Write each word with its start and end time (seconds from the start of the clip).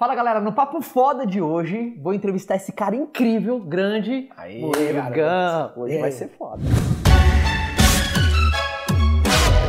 Fala 0.00 0.14
galera, 0.14 0.40
no 0.40 0.50
Papo 0.54 0.80
Foda 0.80 1.26
de 1.26 1.42
hoje, 1.42 1.94
vou 2.02 2.14
entrevistar 2.14 2.56
esse 2.56 2.72
cara 2.72 2.96
incrível, 2.96 3.60
grande, 3.60 4.30
garoto. 4.94 5.74
Gun. 5.76 5.82
Hoje 5.82 5.94
aí? 5.96 6.00
vai 6.00 6.10
ser 6.10 6.28
foda. 6.38 6.62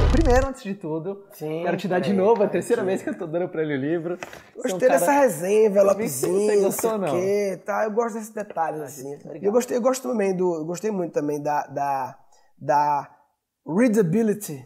Primeiro, 0.09 0.47
antes 0.47 0.63
de 0.63 0.73
tudo, 0.73 1.25
Sim, 1.33 1.63
quero 1.65 1.75
te 1.75 1.85
dar 1.85 1.99
de 1.99 2.13
novo, 2.13 2.35
a 2.35 2.37
cara, 2.37 2.49
terceira 2.49 2.81
vez 2.81 3.01
que 3.03 3.09
eu 3.09 3.17
tô 3.17 3.27
dando 3.27 3.49
pra 3.49 3.61
ele 3.61 3.73
o 3.73 3.77
livro. 3.77 4.17
Você 4.17 4.23
é 4.23 4.55
um 4.55 4.61
Gostei 4.71 4.87
cara- 4.87 4.99
dessa 5.01 5.11
resenha, 5.11 5.67
envelopezinho, 5.67 6.61
não 6.61 6.71
sei 6.71 6.89
o 6.89 6.97
não? 6.97 7.11
quê, 7.11 7.61
tá? 7.65 7.83
Eu 7.83 7.91
gosto 7.91 8.13
desses 8.13 8.33
detalhes, 8.33 8.79
assim. 8.79 9.13
obrigado. 9.15 9.43
Eu 9.43 9.51
gostei, 9.51 9.75
eu 9.75 9.81
gosto 9.81 10.07
também 10.07 10.33
do, 10.33 10.55
eu 10.55 10.65
gostei 10.65 10.91
muito 10.91 11.11
também 11.11 11.43
da, 11.43 11.67
da, 11.67 12.17
da 12.57 13.09
readability. 13.67 14.65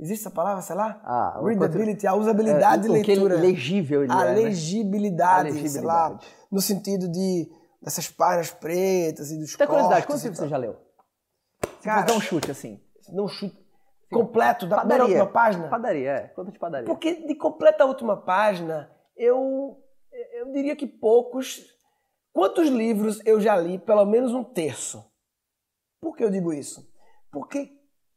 Existe 0.00 0.22
essa 0.26 0.34
palavra, 0.34 0.62
sei 0.62 0.74
lá? 0.74 0.98
Ah, 1.04 1.38
readability, 1.44 2.06
a 2.06 2.14
usabilidade 2.14 2.88
É, 2.88 2.92
de 2.98 3.02
que 3.04 3.10
leitura. 3.14 3.36
legível 3.38 4.02
ele 4.04 4.12
a 4.12 4.24
é, 4.24 4.28
né? 4.28 4.34
legibilidade, 4.44 5.48
A 5.48 5.52
sei 5.52 5.62
legibilidade. 5.62 5.86
lá, 5.86 6.18
no 6.50 6.60
sentido 6.60 7.06
de 7.08 7.50
dessas 7.82 8.08
páginas 8.08 8.50
pretas 8.50 9.30
e 9.30 9.38
dos 9.38 9.54
Tem 9.56 9.66
curiosidade, 9.66 10.06
cortes 10.06 10.22
quantos 10.22 10.22
e 10.24 10.28
livros 10.28 10.38
você 10.38 10.48
já 10.48 10.56
leu? 10.56 10.76
Se 11.80 11.84
Cara, 11.84 12.02
dar 12.06 12.14
um 12.14 12.20
chute 12.20 12.50
assim. 12.50 12.80
Não 13.10 13.28
chute 13.28 13.58
completo 14.10 14.66
da 14.66 14.76
Padaria. 14.76 15.04
última 15.04 15.26
página? 15.26 15.68
Padaria, 15.68 16.10
é. 16.10 16.20
Quanto 16.28 16.50
de 16.50 16.58
padaria? 16.58 16.86
Porque 16.86 17.14
de 17.26 17.34
completa 17.34 17.84
última 17.84 18.16
página, 18.16 18.90
eu, 19.16 19.76
eu 20.32 20.50
diria 20.52 20.74
que 20.74 20.86
poucos. 20.86 21.62
Quantos 22.32 22.68
livros 22.68 23.20
eu 23.26 23.38
já 23.40 23.54
li? 23.56 23.78
Pelo 23.78 24.04
menos 24.06 24.32
um 24.32 24.42
terço. 24.44 25.04
Por 26.00 26.16
que 26.16 26.24
eu 26.24 26.30
digo 26.30 26.52
isso? 26.54 26.88
Porque 27.30 27.70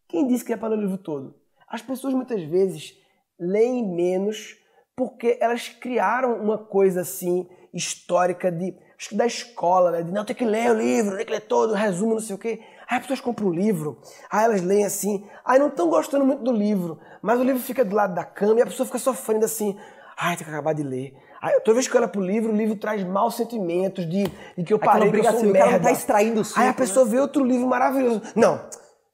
quem 0.08 0.28
disse 0.28 0.46
que 0.46 0.54
é 0.54 0.58
para 0.58 0.70
ler 0.70 0.78
o 0.78 0.82
livro 0.82 0.98
todo? 0.98 1.36
As 1.74 1.82
pessoas 1.82 2.14
muitas 2.14 2.44
vezes 2.44 2.94
leem 3.40 3.84
menos 3.96 4.56
porque 4.96 5.40
elas 5.42 5.68
criaram 5.70 6.36
uma 6.36 6.56
coisa 6.56 7.02
assim 7.02 7.50
histórica 7.74 8.52
de 8.52 8.78
acho 8.96 9.10
que 9.10 9.16
da 9.16 9.26
escola, 9.26 9.90
né? 9.90 10.04
De 10.04 10.12
não 10.12 10.24
tem 10.24 10.36
que 10.36 10.46
ler 10.46 10.70
o 10.70 10.76
livro, 10.76 11.18
tem 11.18 11.26
que 11.26 11.32
ler 11.32 11.42
todo, 11.42 11.74
resumo, 11.74 12.14
não 12.14 12.22
sei 12.22 12.36
o 12.36 12.38
quê. 12.38 12.60
Aí 12.88 12.98
as 12.98 13.00
pessoas 13.02 13.22
compram 13.22 13.48
um 13.48 13.52
livro, 13.52 14.00
aí 14.30 14.46
elas 14.46 14.62
leem 14.62 14.86
assim, 14.86 15.28
aí 15.44 15.58
não 15.58 15.70
estão 15.70 15.90
gostando 15.90 16.24
muito 16.24 16.44
do 16.44 16.52
livro, 16.52 17.00
mas 17.24 17.40
o 17.40 17.44
livro 17.44 17.60
fica 17.60 17.84
do 17.84 17.96
lado 17.96 18.14
da 18.14 18.24
cama 18.24 18.60
e 18.60 18.62
a 18.62 18.68
pessoa 18.68 18.86
fica 18.86 19.00
sofrendo 19.00 19.44
assim, 19.46 19.76
ai, 20.16 20.38
tem 20.38 20.46
que 20.46 20.54
acabar 20.54 20.74
de 20.74 20.84
ler. 20.84 21.16
Aí 21.42 21.60
toda 21.62 21.74
vez 21.74 21.88
que 21.88 21.98
eu 21.98 22.02
olho 22.02 22.10
pro 22.12 22.22
livro, 22.22 22.54
o 22.54 22.56
livro 22.56 22.76
traz 22.76 23.04
maus 23.04 23.36
sentimentos 23.36 24.08
de, 24.08 24.26
de 24.56 24.64
que 24.64 24.72
eu 24.72 24.78
Aquela 24.78 24.94
parei, 24.94 25.12
que 25.12 25.18
eu 25.18 25.24
sou 25.24 25.44
um 25.44 25.50
o 25.50 25.54
cara 25.54 25.66
não 25.66 25.72
merda. 25.72 25.86
tá 25.88 25.92
extraindo 25.92 26.42
o 26.42 26.46
suco, 26.46 26.60
Aí 26.60 26.68
a 26.68 26.70
né? 26.70 26.76
pessoa 26.78 27.04
vê 27.04 27.20
outro 27.20 27.44
livro 27.44 27.66
maravilhoso. 27.68 28.22
Não, 28.36 28.64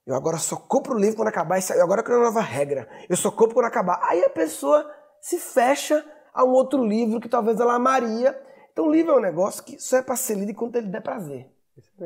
eu 0.09 0.15
agora 0.15 0.39
só 0.39 0.55
compro 0.55 0.95
o 0.95 0.99
livro 0.99 1.17
quando 1.17 1.27
acabar 1.27 1.57
aí. 1.57 1.79
Agora 1.79 2.01
eu 2.01 2.15
uma 2.15 2.25
nova 2.25 2.41
regra. 2.41 2.89
Eu 3.07 3.15
só 3.15 3.29
compro 3.29 3.53
quando 3.53 3.67
acabar. 3.67 3.99
Aí 4.01 4.23
a 4.23 4.29
pessoa 4.31 4.89
se 5.21 5.37
fecha 5.37 6.03
a 6.33 6.43
um 6.43 6.49
outro 6.49 6.83
livro 6.83 7.19
que 7.19 7.29
talvez 7.29 7.59
ela 7.59 7.75
amaria. 7.75 8.35
Então 8.73 8.87
o 8.87 8.91
livro 8.91 9.11
é 9.11 9.17
um 9.17 9.21
negócio 9.21 9.63
que 9.63 9.79
só 9.79 9.97
é 9.97 10.01
para 10.01 10.15
ser 10.15 10.33
lido 10.33 10.49
enquanto 10.49 10.77
ele 10.77 10.87
der 10.87 11.03
prazer. 11.03 11.47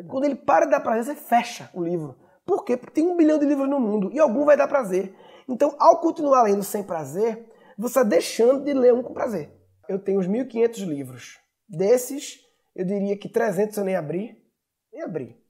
Quando 0.09 0.25
ele 0.25 0.35
para 0.35 0.65
de 0.65 0.71
dar 0.71 0.81
prazer, 0.81 1.15
você 1.15 1.15
fecha 1.15 1.69
o 1.73 1.81
livro. 1.81 2.17
Por 2.45 2.65
quê? 2.65 2.75
Porque 2.75 2.91
tem 2.91 3.07
um 3.07 3.15
bilhão 3.15 3.39
de 3.39 3.45
livros 3.45 3.69
no 3.69 3.79
mundo 3.79 4.11
e 4.11 4.19
algum 4.19 4.43
vai 4.43 4.57
dar 4.57 4.67
prazer. 4.67 5.15
Então, 5.47 5.73
ao 5.79 6.01
continuar 6.01 6.43
lendo 6.43 6.61
sem 6.61 6.83
prazer, 6.83 7.49
você 7.77 7.99
está 7.99 8.03
deixando 8.03 8.65
de 8.65 8.73
ler 8.73 8.93
um 8.93 9.01
com 9.01 9.13
prazer. 9.13 9.49
Eu 9.87 9.97
tenho 9.97 10.19
uns 10.19 10.27
1.500 10.27 10.85
livros. 10.85 11.39
Desses, 11.69 12.39
eu 12.75 12.85
diria 12.85 13.17
que 13.17 13.29
300 13.29 13.77
eu 13.77 13.85
nem 13.85 13.95
abri. 13.95 14.37
Nem 14.91 15.03
abri. 15.03 15.42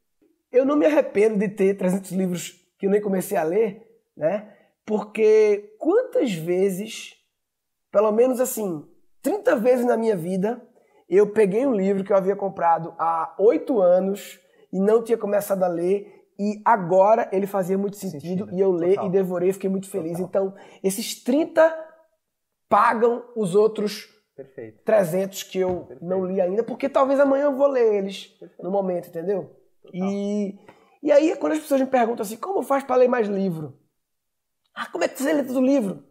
Eu 0.54 0.66
não 0.66 0.76
me 0.78 0.86
arrependo 0.86 1.40
de 1.40 1.50
ter 1.50 1.76
300 1.76 2.12
livros 2.12 2.52
que 2.78 2.86
eu 2.86 2.92
nem 2.92 3.02
comecei 3.02 3.36
a 3.36 3.44
ler, 3.44 3.82
né? 4.16 4.56
Porque 4.86 5.76
quantas 5.80 6.32
vezes, 6.34 7.16
pelo 7.92 8.12
menos 8.12 8.40
assim, 8.40 8.86
30 9.24 9.56
vezes 9.56 9.86
na 9.86 9.98
minha 9.98 10.16
vida, 10.16 10.62
eu 11.10 11.32
peguei 11.32 11.66
um 11.66 11.74
livro 11.74 12.04
que 12.04 12.14
eu 12.14 12.18
havia 12.18 12.36
comprado 12.36 12.94
há 13.00 13.36
oito 13.40 13.82
anos 13.82 14.40
e 14.72 14.80
não 14.80 15.04
tinha 15.04 15.18
começado 15.18 15.64
a 15.64 15.68
ler 15.68 16.24
e 16.40 16.62
agora 16.66 17.30
ele 17.32 17.48
fazia 17.48 17.78
muito 17.78 17.98
sentido, 17.98 18.46
Sentido, 18.46 18.54
e 18.54 18.60
eu 18.60 18.78
total. 18.78 19.08
e 19.08 19.10
devorei 19.10 19.50
e 19.50 19.54
fiquei 19.54 19.70
muito 19.70 19.90
feliz. 19.90 20.18
Total. 20.18 20.48
Então, 20.48 20.62
esses 20.84 21.24
30 21.24 21.74
pagam 22.68 23.24
os 23.36 23.56
outros 23.56 24.08
Perfeito. 24.36 24.84
300 24.84 25.44
que 25.44 25.60
eu 25.60 25.88
não 26.02 26.26
li 26.26 26.42
ainda, 26.42 26.64
porque 26.64 26.90
talvez 26.90 27.20
amanhã 27.20 27.46
eu 27.46 27.56
vou 27.56 27.68
ler 27.68 27.94
eles 27.96 28.36
no 28.60 28.72
momento, 28.72 29.10
entendeu? 29.10 29.63
E, 29.92 30.56
e 31.02 31.12
aí, 31.12 31.36
quando 31.36 31.54
as 31.54 31.60
pessoas 31.60 31.82
me 31.82 31.88
perguntam 31.88 32.24
assim, 32.24 32.38
como 32.38 32.62
faz 32.62 32.84
para 32.84 32.98
ler 32.98 33.08
mais 33.08 33.28
livro? 33.28 33.78
Ah, 34.74 34.88
como 34.88 35.04
é 35.04 35.08
que 35.08 35.22
você 35.22 35.34
lê 35.34 35.44
todo 35.44 35.62
livro? 35.62 36.04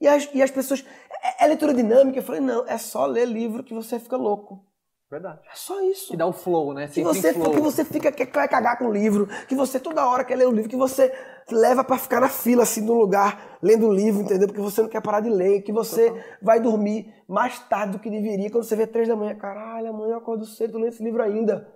E 0.00 0.08
as, 0.08 0.28
e 0.34 0.42
as 0.42 0.50
pessoas, 0.50 0.84
é, 1.22 1.44
é 1.44 1.46
leitura 1.46 1.72
dinâmica? 1.72 2.18
Eu 2.18 2.22
falei, 2.22 2.40
não, 2.40 2.66
é 2.66 2.76
só 2.76 3.06
ler 3.06 3.26
livro 3.26 3.62
que 3.62 3.72
você 3.72 3.98
fica 3.98 4.16
louco. 4.16 4.66
Verdade. 5.12 5.40
É 5.44 5.54
só 5.54 5.78
isso. 5.82 6.10
Que 6.10 6.16
dá 6.16 6.26
o 6.26 6.32
flow, 6.32 6.72
né? 6.72 6.88
Que 6.88 7.04
você, 7.04 7.34
flow. 7.34 7.52
que 7.52 7.60
você 7.60 7.84
fica 7.84 8.10
quer, 8.10 8.24
quer 8.24 8.48
cagar 8.48 8.78
com 8.78 8.86
o 8.86 8.92
livro, 8.92 9.28
que 9.46 9.54
você 9.54 9.78
toda 9.78 10.08
hora 10.08 10.24
quer 10.24 10.36
ler 10.36 10.48
o 10.48 10.50
livro, 10.50 10.70
que 10.70 10.76
você 10.76 11.12
leva 11.50 11.84
pra 11.84 11.98
ficar 11.98 12.18
na 12.18 12.30
fila 12.30 12.62
assim 12.62 12.80
no 12.80 12.94
lugar 12.94 13.58
lendo 13.62 13.88
o 13.88 13.92
livro, 13.92 14.22
entendeu? 14.22 14.48
Porque 14.48 14.62
você 14.62 14.80
não 14.80 14.88
quer 14.88 15.02
parar 15.02 15.20
de 15.20 15.28
ler, 15.28 15.60
que 15.60 15.70
você 15.70 16.10
vai 16.40 16.60
dormir 16.60 17.12
mais 17.28 17.58
tarde 17.58 17.92
do 17.92 17.98
que 17.98 18.08
deveria 18.08 18.50
quando 18.50 18.64
você 18.64 18.74
vê 18.74 18.86
três 18.86 19.06
da 19.06 19.14
manhã, 19.14 19.34
caralho, 19.34 19.90
amanhã 19.90 20.12
eu 20.12 20.18
acordo 20.18 20.46
cedo, 20.46 20.72
tô 20.72 20.78
lendo 20.78 20.88
esse 20.88 21.04
livro 21.04 21.22
ainda. 21.22 21.70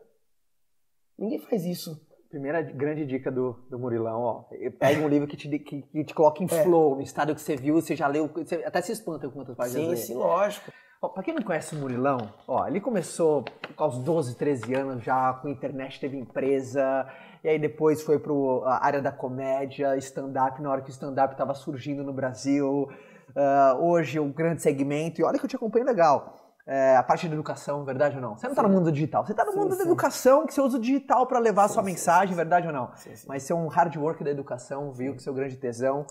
Ninguém 1.18 1.38
faz 1.38 1.64
isso. 1.64 2.00
Primeira 2.28 2.60
grande 2.60 3.06
dica 3.06 3.30
do, 3.30 3.56
do 3.70 3.78
Murilão, 3.78 4.20
ó. 4.20 4.44
Pega 4.78 5.00
um 5.00 5.08
livro 5.08 5.26
que 5.26 5.36
te, 5.36 5.48
que, 5.58 5.82
que 5.82 6.04
te 6.04 6.14
coloca 6.14 6.42
em 6.42 6.48
flow, 6.48 6.96
no 6.96 7.02
estado 7.02 7.34
que 7.34 7.40
você 7.40 7.56
viu, 7.56 7.76
você 7.76 7.94
já 7.96 8.06
leu, 8.08 8.28
você 8.28 8.56
até 8.64 8.80
se 8.82 8.92
espanta 8.92 9.28
com 9.28 9.34
quantas 9.34 9.56
páginas 9.56 9.84
Sim, 9.84 9.90
lê. 9.90 9.96
sim, 9.96 10.14
lógico. 10.14 10.72
Ó, 11.00 11.08
pra 11.08 11.22
quem 11.22 11.34
não 11.34 11.42
conhece 11.42 11.74
o 11.74 11.78
Murilão, 11.78 12.18
ó, 12.48 12.66
ele 12.66 12.80
começou 12.80 13.44
aos 13.76 13.98
12, 13.98 14.36
13 14.36 14.74
anos 14.74 15.04
já, 15.04 15.34
com 15.34 15.48
internet, 15.48 16.00
teve 16.00 16.16
empresa, 16.16 17.06
e 17.44 17.48
aí 17.48 17.58
depois 17.58 18.02
foi 18.02 18.18
pro 18.18 18.62
a 18.64 18.84
área 18.84 19.00
da 19.00 19.12
comédia, 19.12 19.96
stand-up, 19.98 20.60
na 20.60 20.70
hora 20.70 20.80
que 20.80 20.88
o 20.88 20.90
stand-up 20.90 21.34
estava 21.34 21.54
surgindo 21.54 22.02
no 22.02 22.12
Brasil. 22.12 22.88
Ah, 23.34 23.76
hoje, 23.78 24.18
um 24.18 24.32
grande 24.32 24.62
segmento, 24.62 25.20
e 25.20 25.24
olha 25.24 25.38
que 25.38 25.44
eu 25.44 25.48
te 25.48 25.56
acompanho 25.56 25.84
legal. 25.84 26.45
É, 26.66 26.96
a 26.96 27.02
parte 27.02 27.28
da 27.28 27.34
educação, 27.34 27.84
verdade 27.84 28.16
ou 28.16 28.20
não? 28.22 28.36
Você 28.36 28.48
não 28.48 28.54
tá 28.56 28.62
no 28.64 28.68
mundo 28.68 28.90
digital, 28.90 29.24
você 29.24 29.32
tá 29.32 29.44
no 29.44 29.52
Sim, 29.52 29.58
mundo 29.60 29.68
da 29.70 29.76
sim. 29.76 29.82
educação, 29.82 30.44
que 30.46 30.52
você 30.52 30.60
usa 30.60 30.78
o 30.78 30.80
digital 30.80 31.24
para 31.26 31.38
levar 31.38 31.64
a 31.64 31.68
Sim, 31.68 31.74
sua 31.74 31.82
sim, 31.84 31.90
mensagem, 31.90 32.34
verdade 32.34 32.66
ou 32.66 32.72
não? 32.72 32.90
Mas 33.28 33.44
você 33.44 33.52
é 33.52 33.56
um 33.56 33.68
hard 33.68 33.96
work 33.96 34.24
da 34.24 34.30
educação, 34.30 34.90
viu, 34.92 35.14
que 35.14 35.22
seu 35.22 35.32
grande 35.32 35.56
tesão. 35.56 36.04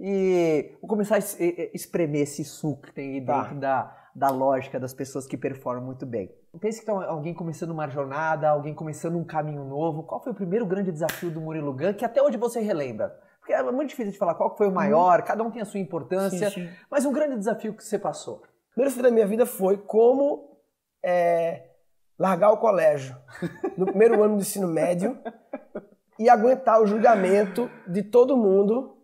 E 0.00 0.74
vou 0.80 0.88
começar 0.88 1.16
a 1.16 1.18
es- 1.18 1.36
espremer 1.74 2.22
esse 2.22 2.42
suco 2.44 2.82
que 2.86 2.92
tem 2.92 3.14
aí 3.14 3.20
Tá. 3.24 3.42
dentro 3.42 3.56
da, 3.60 3.94
da 4.14 4.30
lógica 4.30 4.80
das 4.80 4.94
pessoas 4.94 5.26
que 5.26 5.36
performam 5.36 5.84
muito 5.84 6.06
bem. 6.06 6.30
Pense 6.58 6.80
que 6.80 6.86
tá 6.86 6.92
alguém 6.92 7.34
começando 7.34 7.70
uma 7.70 7.86
jornada, 7.88 8.48
alguém 8.48 8.74
começando 8.74 9.16
um 9.16 9.24
caminho 9.24 9.64
novo. 9.64 10.02
Qual 10.04 10.22
foi 10.22 10.32
o 10.32 10.34
primeiro 10.34 10.66
grande 10.66 10.90
desafio 10.90 11.30
do 11.30 11.40
Murilo 11.40 11.72
Gun 11.72 11.94
que 11.94 12.04
até 12.04 12.22
hoje 12.22 12.36
você 12.36 12.60
relembra? 12.60 13.14
Porque 13.40 13.52
é 13.52 13.62
muito 13.62 13.90
difícil 13.90 14.12
de 14.12 14.18
falar 14.18 14.34
qual 14.34 14.56
foi 14.56 14.68
o 14.68 14.72
maior, 14.72 15.22
cada 15.22 15.42
um 15.42 15.50
tem 15.50 15.60
a 15.60 15.64
sua 15.64 15.80
importância, 15.80 16.50
mas 16.90 17.04
um 17.04 17.12
grande 17.12 17.36
desafio 17.36 17.74
que 17.74 17.84
você 17.84 17.98
passou. 17.98 18.42
Primeiro 18.72 18.90
desafio 18.90 19.02
da 19.02 19.10
minha 19.10 19.26
vida 19.26 19.44
foi 19.44 19.76
como 19.76 20.58
é, 21.04 21.62
largar 22.18 22.52
o 22.52 22.56
colégio 22.56 23.14
no 23.76 23.86
primeiro 23.86 24.22
ano 24.22 24.36
do 24.36 24.40
ensino 24.40 24.66
médio 24.66 25.18
e 26.18 26.28
aguentar 26.28 26.80
o 26.80 26.86
julgamento 26.86 27.70
de 27.86 28.02
todo 28.02 28.36
mundo. 28.36 28.96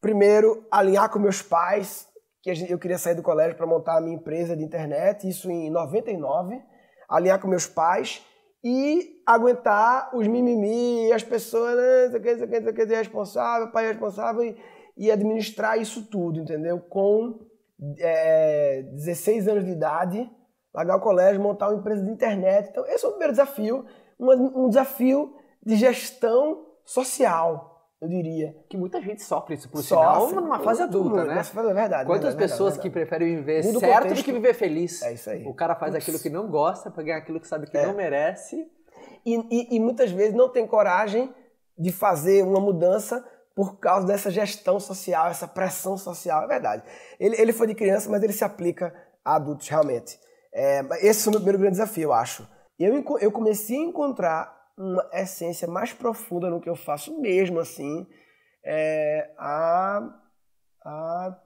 Primeiro, 0.00 0.66
alinhar 0.70 1.08
com 1.08 1.18
meus 1.18 1.40
pais, 1.40 2.08
que 2.42 2.50
eu 2.68 2.78
queria 2.78 2.98
sair 2.98 3.14
do 3.14 3.22
colégio 3.22 3.56
para 3.56 3.66
montar 3.66 3.98
a 3.98 4.00
minha 4.00 4.16
empresa 4.16 4.56
de 4.56 4.64
internet, 4.64 5.28
isso 5.28 5.50
em 5.50 5.70
99. 5.70 6.60
Alinhar 7.08 7.40
com 7.40 7.46
meus 7.46 7.66
pais 7.66 8.24
e 8.64 9.22
aguentar 9.24 10.10
os 10.16 10.26
mimimi 10.26 11.12
as 11.12 11.22
pessoas, 11.22 11.76
né, 11.76 12.04
não 12.04 12.10
sei 12.10 12.18
o 12.18 12.22
que, 12.22 12.30
não 12.30 12.38
sei 12.38 12.46
o 12.46 12.48
que, 12.48 12.60
não 12.60 12.74
sei 12.74 12.84
o 12.84 12.88
que, 12.88 12.94
responsável, 12.94 13.70
pai 13.70 13.86
responsável 13.86 14.42
e, 14.42 14.56
e 14.96 15.10
administrar 15.10 15.78
isso 15.80 16.06
tudo, 16.06 16.40
entendeu? 16.40 16.80
Com 16.80 17.49
é, 17.98 18.82
16 18.92 19.48
anos 19.48 19.64
de 19.64 19.70
idade, 19.72 20.30
largar 20.74 20.96
o 20.96 21.00
colégio, 21.00 21.40
montar 21.40 21.68
uma 21.68 21.78
empresa 21.78 22.02
de 22.04 22.10
internet. 22.10 22.68
Então, 22.70 22.84
esse 22.86 23.04
é 23.04 23.08
o 23.08 23.12
primeiro 23.12 23.32
desafio, 23.32 23.84
um, 24.18 24.64
um 24.64 24.68
desafio 24.68 25.34
de 25.64 25.76
gestão 25.76 26.66
social, 26.84 27.88
eu 28.00 28.08
diria. 28.08 28.54
Que 28.68 28.76
muita 28.76 29.00
gente 29.00 29.22
sofre 29.22 29.54
isso, 29.54 29.68
por 29.68 29.82
Sofre. 29.82 30.04
sinal, 30.28 30.30
numa 30.42 30.58
fase 30.60 30.82
adulta, 30.82 31.16
Muito, 31.16 31.28
né? 31.28 31.34
nessa 31.34 31.52
fase 31.52 31.70
é 31.70 31.74
verdade. 31.74 32.06
Quantas 32.06 32.34
verdade, 32.34 32.50
pessoas 32.50 32.74
verdade, 32.74 32.88
que 32.88 32.92
preferem 32.92 33.36
viver 33.36 33.64
Muda 33.64 33.78
certo 33.80 33.94
do 33.96 34.02
contexto. 34.02 34.24
que 34.24 34.32
viver 34.32 34.54
feliz? 34.54 35.02
É 35.02 35.12
isso 35.12 35.30
aí. 35.30 35.44
O 35.46 35.54
cara 35.54 35.74
faz 35.74 35.92
Putz. 35.92 36.02
aquilo 36.04 36.18
que 36.22 36.30
não 36.30 36.48
gosta 36.48 36.90
pra 36.90 37.02
ganhar 37.02 37.18
aquilo 37.18 37.40
que 37.40 37.46
sabe 37.48 37.66
que 37.70 37.76
É. 37.76 37.86
não 37.86 37.94
merece. 37.94 38.56
E, 39.24 39.36
e- 39.36 39.76
e 39.76 39.80
muitas 39.80 40.10
vezes 40.10 40.34
não 40.34 40.48
tem 40.48 40.66
coragem 40.66 41.32
de 41.78 41.92
fazer 41.92 42.42
uma 42.42 42.60
mudança 42.60 43.22
por 43.60 43.78
causa 43.78 44.06
dessa 44.06 44.30
gestão 44.30 44.80
social, 44.80 45.28
essa 45.28 45.46
pressão 45.46 45.98
social. 45.98 46.44
É 46.44 46.46
verdade. 46.46 46.82
Ele, 47.18 47.36
ele 47.38 47.52
foi 47.52 47.66
de 47.66 47.74
criança, 47.74 48.08
mas 48.08 48.22
ele 48.22 48.32
se 48.32 48.42
aplica 48.42 48.94
a 49.22 49.34
adultos, 49.36 49.68
realmente. 49.68 50.18
É, 50.52 50.80
esse 51.02 51.24
foi 51.24 51.30
o 51.30 51.32
meu 51.34 51.40
primeiro 51.40 51.58
grande 51.58 51.72
desafio, 51.72 52.04
eu 52.04 52.12
acho. 52.14 52.48
Eu, 52.78 53.04
eu 53.20 53.30
comecei 53.30 53.76
a 53.76 53.82
encontrar 53.82 54.50
uma 54.78 55.06
essência 55.12 55.68
mais 55.68 55.92
profunda 55.92 56.48
no 56.48 56.58
que 56.60 56.70
eu 56.70 56.74
faço 56.74 57.20
mesmo, 57.20 57.60
assim, 57.60 58.06
é, 58.64 59.30
há, 59.38 60.00
há 60.82 61.36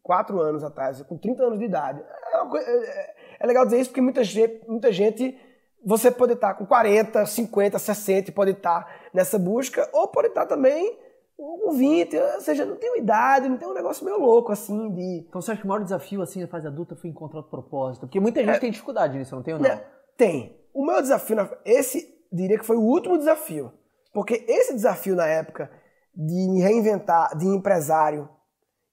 quatro 0.00 0.40
anos 0.40 0.62
atrás, 0.62 1.02
com 1.02 1.18
30 1.18 1.42
anos 1.42 1.58
de 1.58 1.64
idade. 1.64 2.00
É 2.32 2.38
coisa- 2.48 2.70
é- 2.70 3.14
É 3.40 3.46
legal 3.46 3.64
dizer 3.64 3.80
isso 3.80 3.90
porque 3.90 4.00
muita 4.00 4.22
gente, 4.22 4.64
muita 4.68 4.92
gente 4.92 5.36
você 5.84 6.08
pode 6.10 6.34
estar 6.34 6.54
com 6.54 6.64
40, 6.64 7.26
50, 7.26 7.78
60, 7.80 8.30
pode 8.32 8.52
estar 8.52 8.88
nessa 9.12 9.38
busca, 9.38 9.86
ou 9.92 10.06
pode 10.08 10.28
estar 10.28 10.46
também 10.46 10.96
com 11.36 11.72
20, 11.72 12.16
ou 12.16 12.40
seja, 12.40 12.64
não 12.64 12.76
uma 12.76 12.98
idade, 12.98 13.48
não 13.48 13.56
tem 13.56 13.68
um 13.68 13.74
negócio 13.74 14.04
meio 14.04 14.18
louco, 14.18 14.52
assim, 14.52 14.90
de... 14.92 15.26
Então 15.28 15.40
você 15.40 15.52
acha 15.52 15.60
que 15.60 15.66
o 15.66 15.68
maior 15.68 15.82
desafio, 15.82 16.22
assim, 16.22 16.40
na 16.40 16.48
fase 16.48 16.66
adulta 16.66 16.94
foi 16.96 17.10
encontrar 17.10 17.40
o 17.40 17.44
propósito? 17.44 18.06
Porque 18.06 18.20
muita 18.20 18.40
gente 18.40 18.56
é, 18.56 18.58
tem 18.58 18.70
dificuldade 18.70 19.18
nisso, 19.18 19.34
não 19.34 19.42
tem 19.42 19.54
ou 19.54 19.60
não? 19.60 19.68
Né, 19.68 19.84
tem. 20.16 20.56
O 20.72 20.84
meu 20.84 21.00
desafio, 21.00 21.36
esse 21.64 22.14
diria 22.32 22.58
que 22.58 22.66
foi 22.66 22.76
o 22.76 22.82
último 22.82 23.18
desafio, 23.18 23.72
porque 24.12 24.44
esse 24.48 24.74
desafio 24.74 25.16
na 25.16 25.26
época 25.26 25.70
de 26.14 26.48
me 26.48 26.60
reinventar, 26.60 27.36
de 27.36 27.46
empresário, 27.46 28.28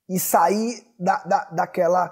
e 0.09 0.19
sair 0.19 0.83
da, 0.99 1.23
da, 1.23 1.45
daquela 1.45 2.11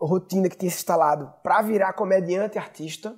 rotina 0.00 0.48
que 0.48 0.56
tinha 0.56 0.70
se 0.70 0.78
instalado 0.78 1.30
para 1.42 1.60
virar 1.60 1.92
comediante 1.92 2.56
e 2.56 2.58
artista, 2.58 3.14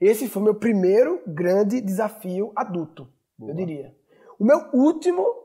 esse 0.00 0.28
foi 0.28 0.42
meu 0.42 0.54
primeiro 0.54 1.22
grande 1.26 1.80
desafio 1.80 2.52
adulto, 2.56 3.06
Boa. 3.38 3.52
eu 3.52 3.56
diria. 3.56 3.94
O 4.38 4.44
meu 4.44 4.70
último 4.72 5.43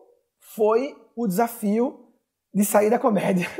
foi 0.55 0.95
o 1.15 1.27
desafio 1.27 2.07
de 2.53 2.65
sair 2.65 2.89
da 2.89 2.97
comédia. 2.97 3.47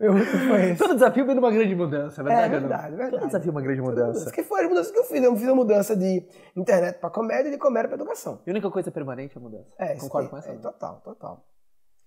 meu 0.00 0.12
foi 0.18 0.70
esse. 0.70 0.78
Todo 0.78 0.94
desafio 0.94 1.24
vem 1.24 1.38
uma 1.38 1.50
grande 1.50 1.74
mudança, 1.74 2.20
é 2.20 2.24
verdade? 2.24 2.46
É 2.46 2.60
verdade, 2.60 2.86
é 2.86 2.96
verdade. 2.96 3.10
Todo 3.12 3.26
desafio 3.26 3.48
é 3.48 3.52
uma 3.52 3.62
grande 3.62 3.80
mudança. 3.80 4.32
Que 4.32 4.42
foi 4.42 4.64
a 4.64 4.68
mudança 4.68 4.92
que 4.92 4.98
eu 4.98 5.04
fiz. 5.04 5.22
Eu 5.22 5.36
fiz 5.36 5.48
a 5.48 5.54
mudança 5.54 5.96
de 5.96 6.26
internet 6.56 6.98
para 6.98 7.08
comédia 7.10 7.48
e 7.48 7.52
de 7.52 7.58
comédia 7.58 7.88
para 7.88 7.96
educação. 7.96 8.42
E 8.46 8.50
a 8.50 8.52
única 8.52 8.70
coisa 8.70 8.90
permanente 8.90 9.36
é 9.36 9.38
a 9.38 9.42
mudança. 9.42 9.74
É, 9.78 9.96
Concordo 9.96 10.28
com 10.28 10.36
essa? 10.36 10.50
É, 10.50 10.56
total, 10.56 11.00
total. 11.02 11.44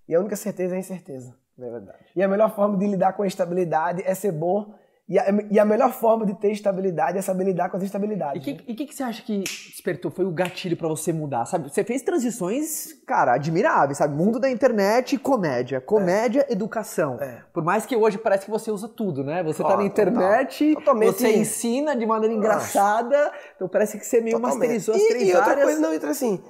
E 0.06 0.14
a 0.14 0.20
única 0.20 0.36
certeza 0.36 0.74
é 0.74 0.76
a 0.76 0.80
incerteza. 0.80 1.34
É 1.58 1.70
verdade. 1.70 2.04
E 2.14 2.22
a 2.22 2.28
melhor 2.28 2.54
forma 2.54 2.76
de 2.76 2.86
lidar 2.86 3.14
com 3.14 3.22
a 3.22 3.26
instabilidade 3.26 4.02
é 4.04 4.14
ser 4.14 4.32
bom 4.32 4.74
e 5.10 5.18
a, 5.18 5.24
e 5.50 5.58
a, 5.58 5.64
melhor 5.64 5.92
forma 5.92 6.24
de 6.24 6.34
ter 6.34 6.52
estabilidade 6.52 7.18
é 7.18 7.20
saber 7.20 7.42
lidar 7.42 7.68
com 7.68 7.76
as 7.76 7.82
instabilidades. 7.82 8.46
E 8.46 8.52
o 8.52 8.56
que, 8.56 8.74
que, 8.74 8.86
que, 8.86 8.94
você 8.94 9.02
acha 9.02 9.20
que 9.20 9.40
despertou? 9.40 10.08
Foi 10.08 10.24
o 10.24 10.30
gatilho 10.30 10.76
para 10.76 10.86
você 10.86 11.12
mudar, 11.12 11.46
sabe? 11.46 11.68
Você 11.68 11.82
fez 11.82 12.00
transições, 12.02 12.92
cara, 13.08 13.32
admiráveis, 13.34 13.98
sabe? 13.98 14.14
Mundo 14.14 14.38
da 14.38 14.48
internet 14.48 15.16
e 15.16 15.18
comédia. 15.18 15.80
Comédia, 15.80 16.46
é. 16.48 16.52
educação. 16.52 17.18
É. 17.20 17.42
Por 17.52 17.64
mais 17.64 17.84
que 17.84 17.96
hoje 17.96 18.18
parece 18.18 18.44
que 18.44 18.52
você 18.52 18.70
usa 18.70 18.86
tudo, 18.86 19.24
né? 19.24 19.42
Você 19.42 19.64
tá 19.64 19.76
na 19.76 19.82
internet, 19.82 20.74
Totalmente. 20.76 21.18
você 21.18 21.36
ensina 21.36 21.96
de 21.96 22.06
maneira 22.06 22.32
engraçada, 22.32 23.32
então 23.56 23.68
parece 23.68 23.98
que 23.98 24.06
você 24.06 24.20
meio 24.20 24.36
Totalmente. 24.36 24.60
masterizou 24.60 24.94
as 24.94 25.02
três 25.02 25.22
e, 25.24 25.32
e 25.32 25.34
outra 25.34 25.50
áreas. 25.50 25.64
coisa, 25.64 25.80
não, 25.80 25.92
então 25.92 26.08
assim, 26.08 26.40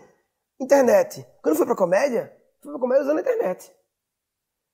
internet. 0.61 1.27
Quando 1.43 1.57
fui 1.57 1.65
pra 1.65 1.75
comédia, 1.75 2.31
fui 2.63 2.73
pra 2.73 2.79
comédia 2.79 3.05
usando 3.05 3.17
a 3.17 3.21
internet. 3.23 3.73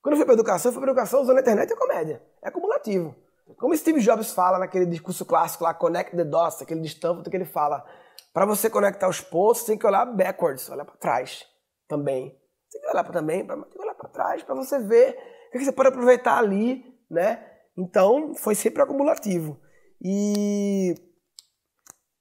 Quando 0.02 0.16
fui 0.16 0.24
pra 0.24 0.34
educação, 0.34 0.72
fui 0.72 0.80
pra 0.80 0.90
educação 0.90 1.22
usando 1.22 1.36
a 1.36 1.40
internet 1.40 1.70
e 1.70 1.72
a 1.72 1.76
comédia. 1.76 2.20
É 2.42 2.48
acumulativo. 2.48 3.14
Como 3.58 3.76
Steve 3.76 4.00
Jobs 4.00 4.32
fala 4.32 4.58
naquele 4.58 4.86
discurso 4.86 5.24
clássico 5.24 5.64
lá, 5.64 5.72
Connect 5.72 6.16
the 6.16 6.24
Dots, 6.24 6.62
aquele 6.62 6.80
de 6.80 6.88
Stanford 6.88 7.30
que 7.30 7.36
ele 7.36 7.44
fala, 7.44 7.84
para 8.32 8.44
você 8.44 8.68
conectar 8.68 9.08
os 9.08 9.20
pontos, 9.20 9.64
tem 9.64 9.78
que 9.78 9.86
olhar 9.86 10.04
backwards, 10.04 10.68
olhar 10.68 10.84
para 10.84 10.96
trás 10.96 11.46
também. 11.88 12.30
Tem 12.70 12.80
que 12.80 12.88
olhar 12.88 13.04
para 13.04 13.12
também, 13.12 13.46
tem 13.46 13.62
que 13.62 13.78
olhar 13.78 13.94
para 13.94 14.08
trás 14.08 14.42
para 14.42 14.54
você 14.54 14.78
ver 14.80 15.16
o 15.48 15.52
que 15.52 15.64
você 15.64 15.72
pode 15.72 15.88
aproveitar 15.88 16.38
ali, 16.38 16.84
né? 17.10 17.46
Então, 17.78 18.34
foi 18.34 18.54
sempre 18.54 18.82
acumulativo. 18.82 19.60
E 20.02 20.94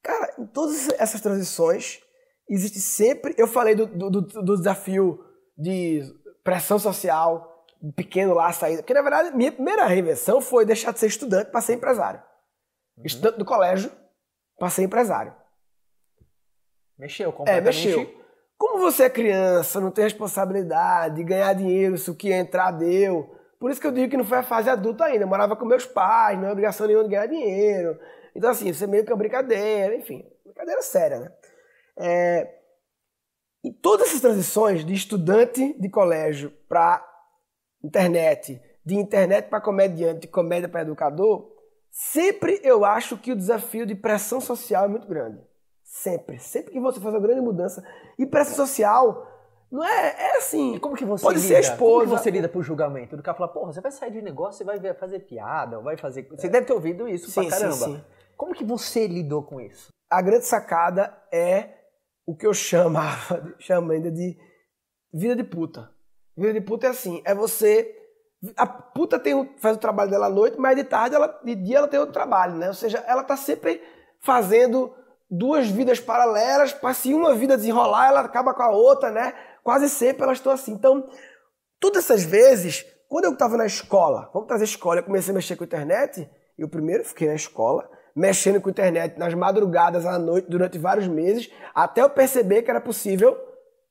cara, 0.04 0.36
em 0.38 0.46
todas 0.46 0.88
essas 1.00 1.20
transições 1.20 2.00
existe 2.48 2.80
sempre, 2.80 3.34
eu 3.38 3.48
falei 3.48 3.74
do, 3.74 3.88
do, 3.88 4.22
do 4.22 4.56
desafio 4.56 5.20
de 5.58 6.02
pressão 6.44 6.78
social, 6.78 7.55
pequeno 7.92 8.34
lá, 8.34 8.52
saída. 8.52 8.82
Porque, 8.82 8.94
na 8.94 9.02
verdade, 9.02 9.36
minha 9.36 9.52
primeira 9.52 9.86
reinvenção 9.86 10.42
foi 10.42 10.66
deixar 10.66 10.92
de 10.92 11.00
ser 11.00 11.08
estudante 11.08 11.52
para 11.52 11.62
ser 11.62 11.74
empresário. 11.74 12.22
Uhum. 12.98 13.06
Estudante 13.06 13.38
do 13.38 13.46
colégio 13.46 13.92
para 14.58 14.70
ser 14.70 14.84
empresário. 14.84 15.36
Mexeu 16.98 17.32
completamente. 17.32 17.88
É, 17.88 17.96
mexeu. 17.98 18.26
Como 18.58 18.80
você 18.80 19.04
é 19.04 19.10
criança, 19.10 19.82
não 19.82 19.92
tem 19.92 20.06
responsabilidade 20.06 21.16
de 21.16 21.24
ganhar 21.24 21.54
dinheiro, 21.54 21.98
se 21.98 22.10
o 22.10 22.16
que 22.16 22.32
entrar 22.32 22.72
deu. 22.72 23.36
Por 23.60 23.70
isso 23.70 23.82
que 23.82 23.88
eu 23.88 23.92
digo 23.92 24.10
que 24.10 24.18
não 24.18 24.24
foi 24.24 24.38
a 24.38 24.44
fase 24.44 24.70
adulta 24.70 25.06
ainda. 25.06 25.24
Eu 25.24 25.28
morava 25.28 25.56
com 25.56 25.66
meus 25.66 25.86
pais, 25.86 26.40
não 26.40 26.48
é 26.48 26.52
obrigação 26.52 26.88
nenhuma 26.88 27.04
de 27.04 27.10
ganhar 27.10 27.28
dinheiro. 27.28 28.00
Então, 28.34 28.50
assim, 28.50 28.72
você 28.72 28.88
meio 28.88 29.04
que 29.04 29.12
é 29.12 29.14
uma 29.14 29.20
brincadeira, 29.20 29.96
enfim, 29.96 30.26
brincadeira 30.46 30.82
séria, 30.82 31.20
né? 31.20 31.32
É... 31.98 32.60
E 33.64 33.72
todas 33.72 34.08
essas 34.08 34.22
transições 34.22 34.86
de 34.86 34.94
estudante 34.94 35.74
de 35.80 35.90
colégio 35.90 36.52
para 36.70 37.04
internet, 37.86 38.62
de 38.86 38.96
internet 38.96 39.50
para 39.50 39.62
comediante, 39.62 40.22
de 40.22 40.28
comédia 40.28 40.70
para 40.70 40.82
educador, 40.82 41.52
sempre 41.90 42.60
eu 42.64 42.86
acho 42.86 43.18
que 43.18 43.32
o 43.32 43.36
desafio 43.36 43.86
de 43.86 43.96
pressão 43.96 44.40
social 44.42 44.86
é 44.86 44.88
muito 44.88 45.08
grande. 45.08 45.40
Sempre. 45.84 46.40
Sempre 46.40 46.72
que 46.72 46.80
você 46.80 47.00
faz 47.00 47.14
uma 47.14 47.22
grande 47.22 47.42
mudança. 47.42 47.84
E 48.18 48.26
pressão 48.26 48.56
social 48.56 49.32
não 49.72 49.84
é, 49.84 50.16
é 50.18 50.38
assim. 50.38 50.76
E 50.76 50.80
como 50.80 50.96
que 50.96 51.06
você 51.06 51.24
pode 51.24 51.40
lida? 51.40 51.48
ser 51.48 51.60
esposa. 51.60 52.06
Como 52.06 52.18
você 52.18 52.32
lida 52.32 52.50
pro 52.50 52.62
julgamento? 52.62 53.16
Do 53.16 53.24
cara 53.24 53.38
falar, 53.38 53.50
porra, 53.50 53.74
você 53.74 53.82
vai 53.82 53.92
sair 53.92 54.12
de 54.12 54.22
negócio, 54.22 54.58
você 54.58 54.64
vai 54.64 54.94
fazer 54.94 55.20
piada, 55.20 55.80
vai 55.80 55.98
fazer. 55.98 56.28
Você 56.30 56.50
deve 56.50 56.66
ter 56.66 56.74
ouvido 56.74 57.08
isso 57.08 57.30
sim, 57.30 57.42
pra 57.42 57.50
caramba. 57.50 57.74
Sim, 57.76 57.96
sim. 57.96 58.04
Como 58.36 58.54
que 58.54 58.64
você 58.64 59.08
lidou 59.08 59.44
com 59.44 59.62
isso? 59.62 59.90
A 60.10 60.22
grande 60.22 60.46
sacada 60.46 61.16
é 61.32 61.70
o 62.26 62.36
que 62.36 62.46
eu 62.46 62.54
chamava, 62.54 63.54
chamo 63.60 63.92
ainda 63.92 64.12
de 64.12 64.38
vida 65.14 65.36
de 65.36 65.44
puta. 65.44 65.90
Vida 66.38 66.54
de 66.54 66.62
puta 66.62 66.88
é 66.88 66.90
assim, 66.90 67.22
é 67.26 67.34
você. 67.34 67.96
A 68.58 68.68
puta 68.68 69.18
tem, 69.18 69.54
faz 69.58 69.78
o 69.78 69.80
trabalho 69.80 70.12
dela 70.12 70.28
à 70.28 70.30
noite, 70.30 70.58
mas 70.60 70.76
de 70.76 70.84
tarde, 70.84 71.16
ela, 71.16 71.40
de 71.44 71.56
dia, 71.56 71.78
ela 71.78 71.88
tem 71.88 72.00
outro 72.00 72.14
trabalho, 72.14 72.56
né? 72.56 72.68
Ou 72.68 72.74
seja, 72.74 73.04
ela 73.08 73.24
tá 73.24 73.38
sempre 73.38 73.82
fazendo 74.20 74.94
duas 75.30 75.68
vidas 75.70 76.00
paralelas, 76.00 76.74
para 76.74 76.94
se 76.94 77.14
uma 77.14 77.34
vida 77.34 77.58
desenrolar, 77.58 78.08
ela 78.10 78.22
acaba 78.22 78.54
com 78.54 78.64
a 78.64 78.70
outra, 78.70 79.10
né? 79.10 79.34
Quase 79.64 79.90
sempre 79.90 80.24
elas 80.24 80.38
estão 80.38 80.52
assim. 80.52 80.74
Então, 80.74 81.08
todas 81.80 82.04
essas 82.04 82.24
vezes, 82.24 82.86
quando 83.08 83.26
eu 83.26 83.34
estava 83.34 83.58
na 83.58 83.66
escola, 83.66 84.30
vamos 84.34 84.48
trazer 84.48 84.66
escola, 84.66 85.00
eu 85.00 85.04
comecei 85.04 85.32
a 85.32 85.36
mexer 85.36 85.56
com 85.56 85.64
a 85.64 85.68
internet, 85.68 86.30
eu 86.58 86.70
primeiro 86.70 87.04
fiquei 87.04 87.28
na 87.28 87.36
escola, 87.36 87.90
mexendo 88.16 88.62
com 88.62 88.70
a 88.70 88.72
internet 88.72 89.18
nas 89.18 89.34
madrugadas, 89.34 90.06
à 90.06 90.18
noite, 90.18 90.50
durante 90.50 90.78
vários 90.78 91.08
meses, 91.08 91.52
até 91.74 92.02
eu 92.02 92.10
perceber 92.10 92.62
que 92.62 92.70
era 92.70 92.80
possível 92.80 93.38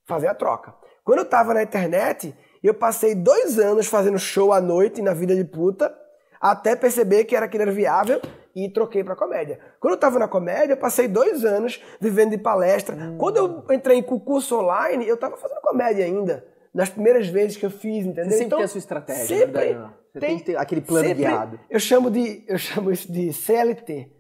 fazer 0.07 0.29
a 0.29 0.35
troca. 0.35 0.75
Quando 1.05 1.19
eu 1.19 1.25
tava 1.27 1.53
na 1.53 1.63
internet, 1.63 2.35
eu 2.63 2.73
passei 2.73 3.15
dois 3.15 3.59
anos 3.59 3.87
fazendo 3.87 4.19
show 4.19 4.53
à 4.53 4.61
noite 4.61 5.03
na 5.03 5.13
vida 5.13 5.37
de 5.37 5.45
puta, 5.45 5.95
até 6.41 6.75
perceber 6.75 7.25
que 7.25 7.37
era 7.37 7.45
aquilo 7.45 7.63
era 7.63 7.73
viável 7.73 8.21
e 8.57 8.69
troquei 8.71 9.05
pra 9.05 9.15
comédia. 9.15 9.59
Quando 9.79 9.95
eu 9.95 10.01
tava 10.01 10.19
na 10.19 10.29
comédia, 10.29 10.73
eu 10.73 10.77
passei 10.77 11.07
dois 11.07 11.45
anos 11.45 11.83
vivendo 12.01 12.31
de 12.31 12.39
palestra. 12.39 12.97
Hum. 12.97 13.19
Quando 13.19 13.37
eu 13.37 13.65
entrei 13.75 13.99
em 13.99 14.03
concurso 14.03 14.59
online, 14.59 15.07
eu 15.07 15.17
tava 15.17 15.37
fazendo 15.37 15.61
comédia 15.61 16.05
ainda. 16.05 16.47
Nas 16.73 16.89
primeiras 16.89 17.29
vezes 17.29 17.57
que 17.57 17.67
eu 17.67 17.71
fiz, 17.71 18.05
entendeu? 18.05 18.25
Você 18.25 18.31
sempre 18.31 18.47
então, 18.47 18.59
tem 18.59 18.65
a 18.65 18.69
sua 18.69 18.79
estratégia, 18.79 19.25
sempre 19.27 19.61
verdade, 19.61 19.93
Você 20.13 20.21
tem, 20.21 20.29
tem 20.29 20.39
que 20.39 20.45
ter 20.45 20.57
aquele 20.57 20.81
plano 20.81 21.07
sempre, 21.07 21.23
guiado. 21.23 21.61
Eu 21.71 21.79
chamo, 21.79 22.11
de, 22.11 22.45
eu 22.49 22.59
chamo 22.59 22.91
isso 22.91 23.13
de 23.13 23.33
CLT. 23.33 24.11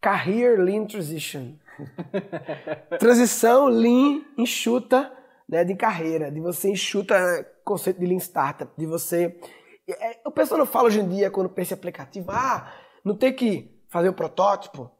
Career 0.00 0.60
Lean 0.60 0.84
Transition. 0.84 1.52
Transição 2.98 3.66
lean, 3.66 4.22
enxuta, 4.36 5.10
né, 5.48 5.64
de 5.64 5.74
carreira, 5.74 6.30
de 6.30 6.40
você 6.40 6.70
enxuta 6.70 7.14
conceito 7.64 8.00
de 8.00 8.06
Lean 8.06 8.18
Startup, 8.18 8.70
de 8.76 8.86
você... 8.86 9.38
É, 9.88 10.20
o 10.26 10.30
pessoal 10.30 10.58
não 10.58 10.66
fala 10.66 10.88
hoje 10.88 11.00
em 11.00 11.08
dia, 11.08 11.30
quando 11.30 11.48
pensa 11.48 11.74
em 11.74 11.78
aplicativo, 11.78 12.30
ah, 12.30 12.72
não 13.04 13.16
tem 13.16 13.32
que 13.32 13.80
fazer 13.88 14.08
o 14.08 14.14
protótipo 14.14 14.90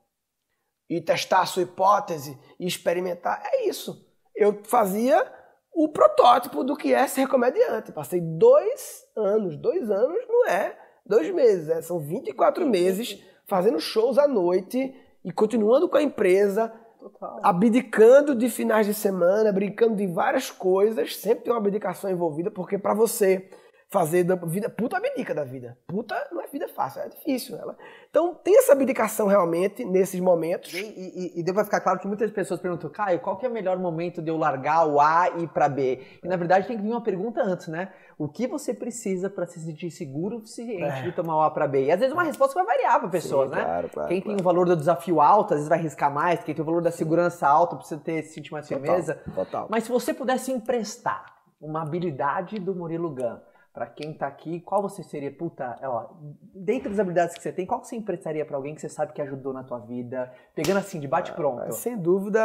e 0.88 1.00
testar 1.00 1.40
a 1.40 1.46
sua 1.46 1.64
hipótese 1.64 2.38
e 2.58 2.66
experimentar. 2.66 3.42
É 3.44 3.68
isso. 3.68 4.06
Eu 4.34 4.62
fazia 4.64 5.26
o 5.74 5.88
protótipo 5.88 6.62
do 6.62 6.76
que 6.76 6.94
é 6.94 7.06
ser 7.06 7.28
comediante. 7.28 7.92
Passei 7.92 8.20
dois 8.20 9.04
anos, 9.16 9.56
dois 9.56 9.90
anos 9.90 10.24
não 10.28 10.46
é 10.46 10.78
dois 11.04 11.30
meses, 11.32 11.68
é, 11.68 11.80
são 11.82 12.00
24 12.00 12.66
meses 12.66 13.22
fazendo 13.46 13.78
shows 13.78 14.18
à 14.18 14.26
noite 14.26 14.94
e 15.24 15.32
continuando 15.32 15.88
com 15.88 15.96
a 15.96 16.02
empresa, 16.02 16.72
Total. 16.98 17.40
abdicando 17.42 18.34
de 18.34 18.48
finais 18.48 18.86
de 18.86 18.94
semana, 18.94 19.52
brincando 19.52 19.96
de 19.96 20.06
várias 20.06 20.50
coisas, 20.50 21.16
sempre 21.16 21.44
tem 21.44 21.52
uma 21.52 21.58
abdicação 21.58 22.10
envolvida, 22.10 22.50
porque 22.50 22.78
para 22.78 22.94
você 22.94 23.48
fazer 23.88 24.24
da 24.24 24.34
vida, 24.34 24.68
puta 24.68 24.96
abdica 24.96 25.34
da 25.34 25.44
vida. 25.44 25.78
Puta 25.86 26.16
não 26.32 26.42
é 26.42 26.46
vida 26.48 26.68
fácil, 26.68 27.02
é 27.02 27.08
difícil. 27.08 27.56
Ela. 27.56 27.76
Então 28.10 28.34
tem 28.34 28.58
essa 28.58 28.72
abdicação 28.72 29.28
realmente 29.28 29.84
nesses 29.84 30.18
momentos. 30.20 30.72
E, 30.74 30.78
e, 30.78 31.40
e 31.40 31.42
deve 31.42 31.62
ficar 31.64 31.80
claro 31.80 31.98
que 31.98 32.06
muitas 32.06 32.30
pessoas 32.30 32.60
perguntam, 32.60 32.90
Caio, 32.90 33.20
qual 33.20 33.36
que 33.36 33.46
é 33.46 33.48
o 33.48 33.52
melhor 33.52 33.78
momento 33.78 34.20
de 34.20 34.28
eu 34.28 34.36
largar 34.36 34.86
o 34.86 35.00
A 35.00 35.30
e 35.36 35.44
ir 35.44 35.48
para 35.48 35.68
B? 35.68 36.02
E 36.22 36.28
na 36.28 36.36
verdade 36.36 36.66
tem 36.66 36.76
que 36.76 36.82
vir 36.82 36.90
uma 36.90 37.02
pergunta 37.02 37.40
antes, 37.42 37.68
né? 37.68 37.92
O 38.18 38.28
que 38.28 38.46
você 38.46 38.74
precisa 38.74 39.30
para 39.30 39.46
se 39.46 39.60
sentir 39.60 39.90
seguro 39.90 40.38
o 40.38 40.40
suficiente 40.40 40.82
é. 40.82 41.02
de 41.02 41.12
tomar 41.12 41.36
o 41.36 41.42
A 41.42 41.50
para 41.50 41.68
B? 41.68 41.84
E 41.84 41.92
às 41.92 42.00
vezes 42.00 42.12
uma 42.12 42.24
resposta 42.24 42.54
vai 42.54 42.64
variar 42.76 42.98
para 42.98 43.08
pessoas, 43.08 43.50
Sim, 43.50 43.56
né? 43.56 43.64
Claro, 43.64 43.88
claro, 43.88 44.08
quem 44.08 44.20
claro. 44.20 44.36
tem 44.36 44.42
o 44.42 44.44
valor 44.44 44.66
do 44.66 44.76
desafio 44.76 45.20
alto, 45.20 45.54
às 45.54 45.58
vezes 45.58 45.68
vai 45.68 45.78
arriscar 45.78 46.12
mais, 46.12 46.42
quem 46.42 46.54
tem 46.54 46.62
o 46.62 46.66
valor 46.66 46.82
da 46.82 46.90
segurança 46.90 47.46
alto 47.46 47.76
precisa 47.76 48.00
ter, 48.00 48.22
se 48.22 48.34
sentir 48.34 48.52
mais 48.52 48.66
firmeza. 48.66 49.22
Total. 49.34 49.68
Mas 49.70 49.84
se 49.84 49.90
você 49.90 50.12
pudesse 50.12 50.50
emprestar 50.50 51.36
uma 51.60 51.82
habilidade 51.82 52.58
do 52.58 52.74
Murilo 52.74 53.10
Gun 53.10 53.36
Pra 53.76 53.86
quem 53.86 54.14
tá 54.14 54.26
aqui, 54.26 54.58
qual 54.60 54.80
você 54.80 55.02
seria, 55.02 55.30
puta, 55.30 55.78
ó, 55.82 56.14
dentre 56.54 56.90
as 56.90 56.98
habilidades 56.98 57.36
que 57.36 57.42
você 57.42 57.52
tem, 57.52 57.66
qual 57.66 57.78
que 57.78 57.86
você 57.86 57.94
emprestaria 57.94 58.42
pra 58.42 58.56
alguém 58.56 58.74
que 58.74 58.80
você 58.80 58.88
sabe 58.88 59.12
que 59.12 59.20
ajudou 59.20 59.52
na 59.52 59.62
tua 59.62 59.80
vida? 59.80 60.32
Pegando 60.54 60.78
assim, 60.78 60.98
de 60.98 61.06
bate 61.06 61.30
pronto. 61.32 61.60
Ah, 61.60 61.70
sem 61.72 61.94
dúvida, 61.94 62.40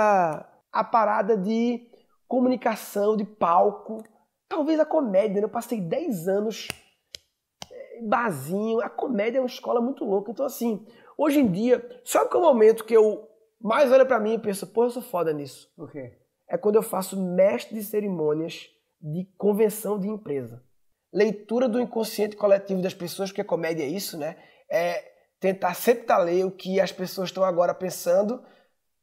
a 0.70 0.84
parada 0.84 1.38
de 1.38 1.90
comunicação, 2.28 3.16
de 3.16 3.24
palco, 3.24 4.04
talvez 4.50 4.78
a 4.78 4.86
comédia, 4.86 5.40
né? 5.40 5.46
Eu 5.46 5.50
passei 5.50 5.80
10 5.80 6.28
anos 6.28 6.68
em 7.96 8.10
barzinho, 8.10 8.82
a 8.82 8.90
comédia 8.90 9.38
é 9.38 9.42
uma 9.42 9.48
escola 9.48 9.80
muito 9.80 10.04
louca. 10.04 10.32
Então, 10.32 10.46
assim, 10.46 10.86
hoje 11.18 11.40
em 11.40 11.50
dia, 11.50 11.82
sabe 12.04 12.30
qual 12.30 12.44
é 12.44 12.46
o 12.46 12.50
momento 12.50 12.84
que 12.84 12.94
eu 12.94 13.26
mais 13.58 13.90
olho 13.90 14.06
pra 14.06 14.20
mim 14.20 14.34
e 14.34 14.40
penso, 14.40 14.68
pô, 14.68 14.84
eu 14.84 14.90
sou 14.90 15.02
foda 15.02 15.32
nisso? 15.32 15.72
O 15.78 15.88
quê? 15.88 16.12
É 16.46 16.58
quando 16.58 16.76
eu 16.76 16.84
faço 16.84 17.18
mestre 17.18 17.74
de 17.74 17.86
cerimônias 17.86 18.70
de 19.02 19.24
convenção 19.38 19.98
de 19.98 20.10
empresa. 20.10 20.62
Leitura 21.14 21.68
do 21.68 21.80
inconsciente 21.80 22.36
coletivo 22.36 22.82
das 22.82 22.94
pessoas, 22.94 23.30
porque 23.30 23.44
comédia 23.44 23.84
é 23.84 23.88
isso, 23.88 24.18
né? 24.18 24.38
É 24.70 25.12
tentar 25.40 25.74
sempre 25.74 26.16
ler 26.24 26.46
o 26.46 26.52
que 26.52 26.80
as 26.80 26.92
pessoas 26.92 27.30
estão 27.30 27.44
agora 27.44 27.74
pensando, 27.74 28.42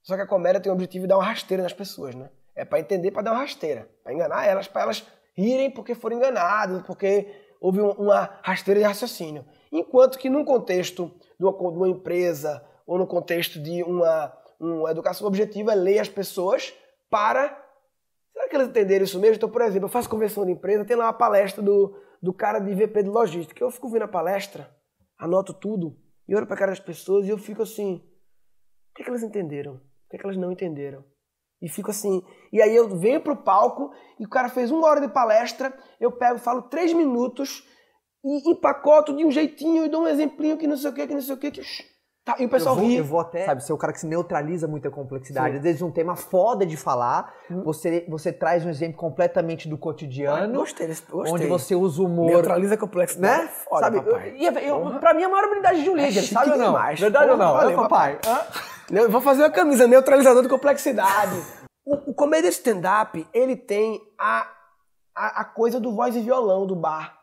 só 0.03 0.17
que 0.17 0.23
a 0.23 0.27
comédia 0.27 0.61
tem 0.61 0.71
o 0.71 0.75
objetivo 0.75 1.05
de 1.05 1.09
dar 1.09 1.19
uma 1.19 1.25
rasteira 1.25 1.63
nas 1.63 1.73
pessoas, 1.73 2.15
né? 2.15 2.31
É 2.55 2.65
para 2.65 2.81
entender, 2.81 3.11
para 3.11 3.23
dar 3.23 3.33
uma 3.33 3.41
rasteira, 3.41 3.89
para 4.03 4.13
enganar 4.13 4.47
elas, 4.47 4.67
para 4.67 4.83
elas 4.83 5.05
rirem 5.37 5.71
porque 5.71 5.95
foram 5.95 6.17
enganadas, 6.17 6.83
porque 6.87 7.31
houve 7.61 7.81
uma 7.81 8.39
rasteira 8.43 8.81
de 8.81 8.87
raciocínio. 8.87 9.45
Enquanto 9.71 10.19
que 10.19 10.31
num 10.31 10.45
contexto 10.45 11.13
de 11.39 11.45
uma, 11.45 11.53
de 11.53 11.77
uma 11.77 11.89
empresa 11.89 12.65
ou 12.87 12.99
no 12.99 13.07
contexto 13.07 13.61
de 13.61 13.83
uma, 13.83 14.33
uma 14.59 14.91
educação 14.91 15.27
objetiva 15.27 15.73
é 15.73 15.75
ler 15.75 15.99
as 15.99 16.09
pessoas 16.09 16.73
para 17.11 17.68
Que 18.49 18.57
eles 18.57 18.69
entenderam 18.69 19.05
isso 19.05 19.21
mesmo? 19.21 19.37
Então, 19.37 19.51
por 19.51 19.61
exemplo, 19.63 19.87
eu 19.87 19.93
faço 19.93 20.09
conversão 20.09 20.45
de 20.47 20.53
empresa, 20.53 20.85
tem 20.85 20.97
lá 20.97 21.07
uma 21.07 21.13
palestra 21.13 21.63
do, 21.63 21.95
do 22.23 22.33
cara 22.33 22.59
de 22.59 22.75
VP 22.75 23.03
de 23.03 23.09
logística. 23.09 23.63
Eu 23.63 23.71
fico 23.71 23.89
vendo 23.89 24.03
a 24.03 24.09
palestra, 24.09 24.75
anoto 25.19 25.53
tudo, 25.53 25.97
e 26.29 26.35
olho 26.35 26.47
para 26.47 26.55
a 26.55 26.59
cara 26.59 26.73
das 26.73 26.81
pessoas 26.81 27.27
e 27.27 27.31
eu 27.31 27.39
fico 27.39 27.63
assim: 27.63 27.97
o 27.97 28.95
que, 28.95 29.03
é 29.03 29.05
que 29.05 29.11
elas 29.11 29.23
entenderam? 29.23 29.75
O 29.75 30.11
que, 30.11 30.17
é 30.17 30.19
que 30.19 30.25
elas 30.25 30.37
não 30.37 30.53
entenderam? 30.53 31.05
E 31.61 31.69
fico 31.69 31.91
assim. 31.91 32.23
E 32.53 32.63
aí 32.63 32.75
eu 32.75 32.89
venho 32.97 33.21
pro 33.21 33.37
palco 33.37 33.91
e 34.19 34.25
o 34.25 34.29
cara 34.29 34.49
fez 34.49 34.71
uma 34.71 34.87
hora 34.87 35.01
de 35.01 35.09
palestra, 35.09 35.77
eu 36.01 36.13
pego, 36.13 36.39
falo 36.39 36.63
três 36.63 36.93
minutos 36.93 37.67
e 38.25 38.51
empacoto 38.51 39.17
de 39.17 39.25
um 39.25 39.31
jeitinho 39.31 39.85
e 39.85 39.89
dou 39.89 40.03
um 40.03 40.09
exemplinho 40.09 40.57
que 40.57 40.67
não 40.67 40.77
sei 40.77 40.91
o 40.91 40.95
que, 40.95 41.07
que 41.07 41.15
não 41.15 41.21
sei 41.21 41.35
o 41.35 41.39
que. 41.39 41.51
que... 41.51 41.63
Tá, 42.29 42.37
e 42.39 42.45
o 42.45 42.49
pessoal 42.51 42.75
eu 42.75 42.81
vou, 42.81 42.91
ri. 42.91 42.97
Eu 42.97 43.05
vou 43.05 43.21
até, 43.21 43.47
sabe, 43.47 43.65
ser 43.65 43.73
o 43.73 43.79
cara 43.79 43.91
que 43.91 44.01
se 44.01 44.07
neutraliza 44.07 44.69
muita 44.69 44.91
complexidade. 44.91 45.53
Sim. 45.53 45.57
Às 45.57 45.63
vezes 45.63 45.81
um 45.81 45.91
tema 45.91 46.15
foda 46.15 46.67
de 46.67 46.77
falar, 46.77 47.33
hum. 47.51 47.63
você, 47.63 48.05
você 48.07 48.31
traz 48.31 48.67
um 48.67 48.69
exemplo 48.69 48.99
completamente 48.99 49.67
do 49.67 49.79
cotidiano. 49.79 50.55
Ah, 50.55 50.59
gostei, 50.59 50.89
gostei. 50.89 51.33
Onde 51.33 51.47
você 51.47 51.75
usa 51.75 52.03
o 52.03 52.05
humor. 52.05 52.27
Neutraliza 52.27 52.75
a 52.75 52.77
complexidade. 52.77 53.45
Né? 53.45 53.49
Foda, 53.49 53.81
sabe, 53.81 54.03
papai. 54.03 54.37
Eu, 54.39 54.53
eu, 54.53 54.91
eu, 54.91 55.01
pra 55.01 55.15
mim, 55.15 55.23
a 55.23 55.29
maior 55.31 55.45
habilidade 55.45 55.83
de 55.83 55.89
um 55.89 55.97
líder, 55.97 56.19
é 56.19 56.23
sabe 56.23 56.51
ou 56.51 56.59
não? 56.59 56.67
Demais. 56.67 57.01
Verdade 57.01 57.31
ou 57.31 57.37
não? 57.39 57.53
Valeu, 57.55 57.77
papai. 57.77 58.19
vou 59.09 59.23
fazer 59.23 59.41
uma 59.41 59.51
camisa, 59.51 59.87
neutralizador 59.87 60.43
de 60.43 60.51
complexidade. 60.51 61.43
o, 61.87 62.11
o 62.11 62.15
comédia 62.15 62.51
stand-up, 62.51 63.27
ele 63.33 63.57
tem 63.57 64.03
a, 64.19 64.47
a, 65.17 65.41
a 65.41 65.45
coisa 65.47 65.81
do 65.81 65.95
voz 65.95 66.15
e 66.15 66.21
violão 66.21 66.67
do 66.67 66.77
bar. 66.77 67.18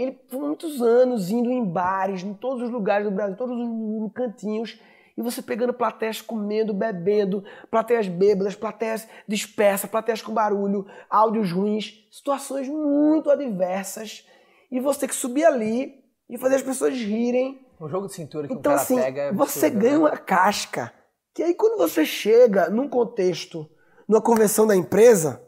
Ele, 0.00 0.12
por 0.12 0.40
muitos 0.40 0.80
anos, 0.80 1.30
indo 1.30 1.50
em 1.50 1.62
bares, 1.62 2.22
em 2.22 2.32
todos 2.32 2.62
os 2.62 2.70
lugares 2.70 3.06
do 3.06 3.14
Brasil, 3.14 3.36
todos 3.36 3.58
os 3.58 4.12
cantinhos, 4.14 4.80
e 5.14 5.20
você 5.20 5.42
pegando 5.42 5.74
plateias 5.74 6.22
comendo, 6.22 6.72
bebendo, 6.72 7.44
plateias 7.70 8.08
bêbadas, 8.08 8.54
plateias 8.54 9.06
dispersas, 9.28 9.90
plateias 9.90 10.22
com 10.22 10.32
barulho, 10.32 10.86
áudios 11.10 11.52
ruins, 11.52 12.08
situações 12.10 12.66
muito 12.66 13.30
adversas. 13.30 14.26
E 14.70 14.80
você 14.80 15.06
que 15.06 15.14
subir 15.14 15.44
ali 15.44 16.02
e 16.30 16.38
fazer 16.38 16.54
as 16.54 16.62
pessoas 16.62 16.94
rirem. 16.94 17.60
O 17.78 17.86
jogo 17.86 18.06
de 18.06 18.14
cintura 18.14 18.48
que 18.48 18.54
então, 18.54 18.72
o 18.72 18.76
cara 18.76 18.80
assim, 18.80 18.96
pega 18.96 19.20
é 19.20 19.32
Você 19.34 19.66
absurdo, 19.66 19.82
ganha 19.82 19.98
né? 19.98 19.98
uma 19.98 20.16
casca. 20.16 20.94
Que 21.34 21.42
aí 21.42 21.54
quando 21.54 21.76
você 21.76 22.06
chega 22.06 22.70
num 22.70 22.88
contexto, 22.88 23.68
numa 24.08 24.22
convenção 24.22 24.66
da 24.66 24.74
empresa, 24.74 25.46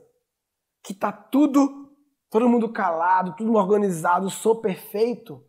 que 0.85 0.93
tá 0.93 1.11
tudo, 1.11 1.82
todo 2.33 2.49
mundo 2.49 2.73
calado, 2.73 3.37
tudo 3.37 3.53
organizado, 3.55 4.31
som 4.31 4.57
perfeito, 4.57 5.45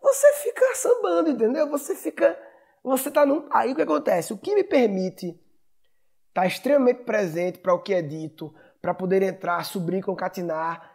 você 0.00 0.32
fica 0.44 0.74
sambando, 0.74 1.30
entendeu? 1.30 1.68
Você 1.70 1.96
fica 1.96 2.38
você 2.84 3.10
tá 3.10 3.26
num. 3.26 3.46
Aí 3.50 3.72
o 3.72 3.74
que 3.74 3.82
acontece? 3.82 4.32
O 4.32 4.38
que 4.38 4.54
me 4.54 4.62
permite 4.62 5.28
estar 5.28 6.42
tá 6.42 6.46
extremamente 6.46 7.02
presente 7.02 7.58
para 7.58 7.74
o 7.74 7.82
que 7.82 7.94
é 7.94 8.02
dito, 8.02 8.54
para 8.80 8.94
poder 8.94 9.22
entrar, 9.22 9.64
subir, 9.64 10.02
concatenar, 10.02 10.92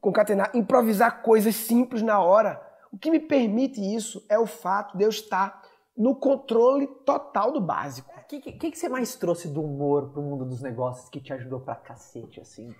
concatenar, 0.00 0.50
improvisar 0.54 1.20
coisas 1.20 1.54
simples 1.56 2.00
na 2.00 2.20
hora. 2.20 2.62
O 2.92 2.98
que 2.98 3.10
me 3.10 3.20
permite 3.20 3.80
isso 3.80 4.24
é 4.28 4.38
o 4.38 4.46
fato 4.46 4.96
de 4.96 5.04
eu 5.04 5.10
estar 5.10 5.62
no 5.96 6.14
controle 6.14 6.86
total 7.04 7.52
do 7.52 7.60
básico. 7.60 8.10
O 8.20 8.26
que, 8.26 8.40
que, 8.40 8.70
que 8.70 8.78
você 8.78 8.88
mais 8.88 9.16
trouxe 9.16 9.48
do 9.48 9.62
humor 9.62 10.10
pro 10.10 10.22
mundo 10.22 10.44
dos 10.44 10.62
negócios 10.62 11.08
que 11.08 11.20
te 11.20 11.32
ajudou 11.32 11.60
pra 11.60 11.74
cacete, 11.74 12.40
assim? 12.40 12.74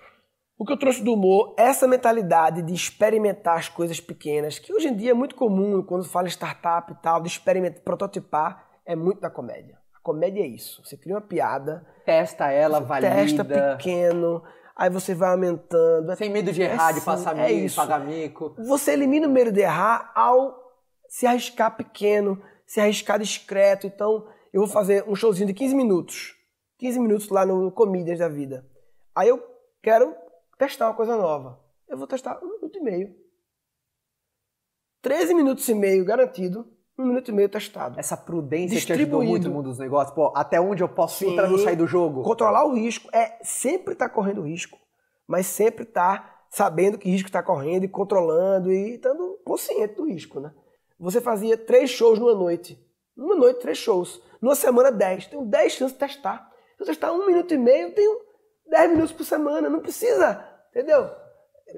O 0.59 0.65
que 0.65 0.73
eu 0.73 0.79
trouxe 0.79 1.03
do 1.03 1.13
humor 1.13 1.55
é 1.59 1.65
essa 1.65 1.87
mentalidade 1.87 2.63
de 2.63 2.73
experimentar 2.73 3.59
as 3.59 3.69
coisas 3.69 4.01
pequenas, 4.01 4.59
que 4.59 4.73
hoje 4.73 4.89
em 4.89 4.97
dia 4.97 5.11
é 5.11 5.15
muito 5.15 5.35
comum 5.35 5.83
quando 5.83 6.05
fala 6.05 6.29
startup 6.29 6.91
e 6.91 6.95
tal, 6.97 7.21
de 7.21 7.29
experimentar, 7.29 7.83
prototipar, 7.83 8.67
é 8.87 8.97
muito 8.97 9.21
da 9.21 9.29
comédia. 9.29 9.79
A 9.95 10.01
comédia 10.03 10.43
é 10.43 10.47
isso. 10.47 10.83
Você 10.83 10.97
cria 10.97 11.15
uma 11.15 11.21
piada, 11.21 11.87
testa 12.07 12.51
ela, 12.51 12.81
valida. 12.81 13.15
Testa 13.15 13.45
pequeno, 13.45 14.43
aí 14.75 14.89
você 14.89 15.15
vai 15.15 15.31
aumentando. 15.31 16.17
Sem 16.17 16.31
medo 16.31 16.51
de 16.51 16.63
errar, 16.63 16.91
é 16.91 16.95
de 16.95 17.01
passar 17.03 17.37
é 17.37 17.49
mico, 17.49 17.67
isso. 17.67 17.77
pagar 17.77 18.01
mico. 18.01 18.55
Você 18.67 18.93
elimina 18.93 19.27
o 19.27 19.31
medo 19.31 19.53
de 19.53 19.61
errar 19.61 20.11
ao 20.15 20.57
se 21.07 21.27
arriscar 21.27 21.77
pequeno, 21.77 22.43
se 22.67 22.81
arriscar 22.81 23.19
discreto. 23.19 23.87
Então, 23.87 24.27
eu 24.55 24.63
vou 24.63 24.71
fazer 24.71 25.05
um 25.07 25.15
showzinho 25.15 25.49
de 25.49 25.55
15 25.55 25.75
minutos. 25.75 26.35
15 26.79 26.99
minutos 26.99 27.29
lá 27.29 27.45
no 27.45 27.71
Comedians 27.71 28.19
da 28.19 28.29
vida. 28.29 28.65
Aí 29.15 29.29
eu 29.29 29.43
quero 29.83 30.15
testar 30.59 30.89
uma 30.89 30.95
coisa 30.95 31.17
nova. 31.17 31.61
Eu 31.89 31.97
vou 31.97 32.07
testar 32.07 32.39
um 32.43 32.55
minuto 32.57 32.79
e 32.79 32.81
meio. 32.81 33.15
13 35.03 35.35
minutos 35.35 35.69
e 35.69 35.75
meio 35.75 36.05
garantido, 36.05 36.67
um 36.99 37.07
minuto 37.07 37.29
e 37.31 37.33
meio 37.33 37.49
testado. 37.49 37.99
Essa 37.99 38.17
prudência 38.17 38.81
te 38.81 38.93
ajudou 38.93 39.23
muito 39.23 39.49
no 39.49 39.55
mundo 39.55 39.69
dos 39.69 39.79
negócios? 39.79 40.15
Pô, 40.15 40.33
até 40.35 40.61
onde 40.61 40.83
eu 40.83 40.89
posso 40.89 41.25
ir 41.25 41.29
Sim. 41.29 41.37
pra 41.37 41.49
não 41.49 41.59
sair 41.59 41.77
do 41.77 41.87
jogo? 41.87 42.23
Controlar 42.23 42.65
o 42.65 42.75
risco 42.75 43.09
é 43.15 43.39
sempre 43.43 43.93
estar 43.93 44.09
correndo 44.09 44.43
risco, 44.43 44.79
mas 45.27 45.47
sempre 45.47 45.85
estar 45.85 46.47
sabendo 46.51 46.99
que 46.99 47.09
risco 47.09 47.29
está 47.29 47.43
correndo 47.43 47.85
e 47.85 47.89
controlando 47.89 48.73
e 48.73 48.95
estando 48.95 49.39
consciente 49.45 49.95
do 49.95 50.07
risco, 50.07 50.41
né? 50.41 50.53
Você 50.99 51.21
fazia 51.21 51.57
três 51.57 51.91
shows 51.91 52.19
numa 52.19 52.35
noite. 52.35 52.83
Numa 53.17 53.35
noite, 53.35 53.61
três 53.61 53.79
shows. 53.79 54.21
Numa 54.41 54.55
semana, 54.55 54.91
dez. 54.91 55.27
Tenho 55.27 55.45
dez 55.45 55.73
chances 55.73 55.93
de 55.93 55.99
testar. 55.99 56.51
Se 56.77 56.83
eu 56.83 56.87
testar 56.87 57.13
um 57.13 57.27
minuto 57.27 57.53
e 57.53 57.59
meio, 57.59 57.93
tenho 57.93 58.19
dez 58.69 58.91
minutos 58.91 59.13
por 59.13 59.25
semana. 59.25 59.69
Não 59.69 59.81
precisa, 59.81 60.45
entendeu? 60.71 61.11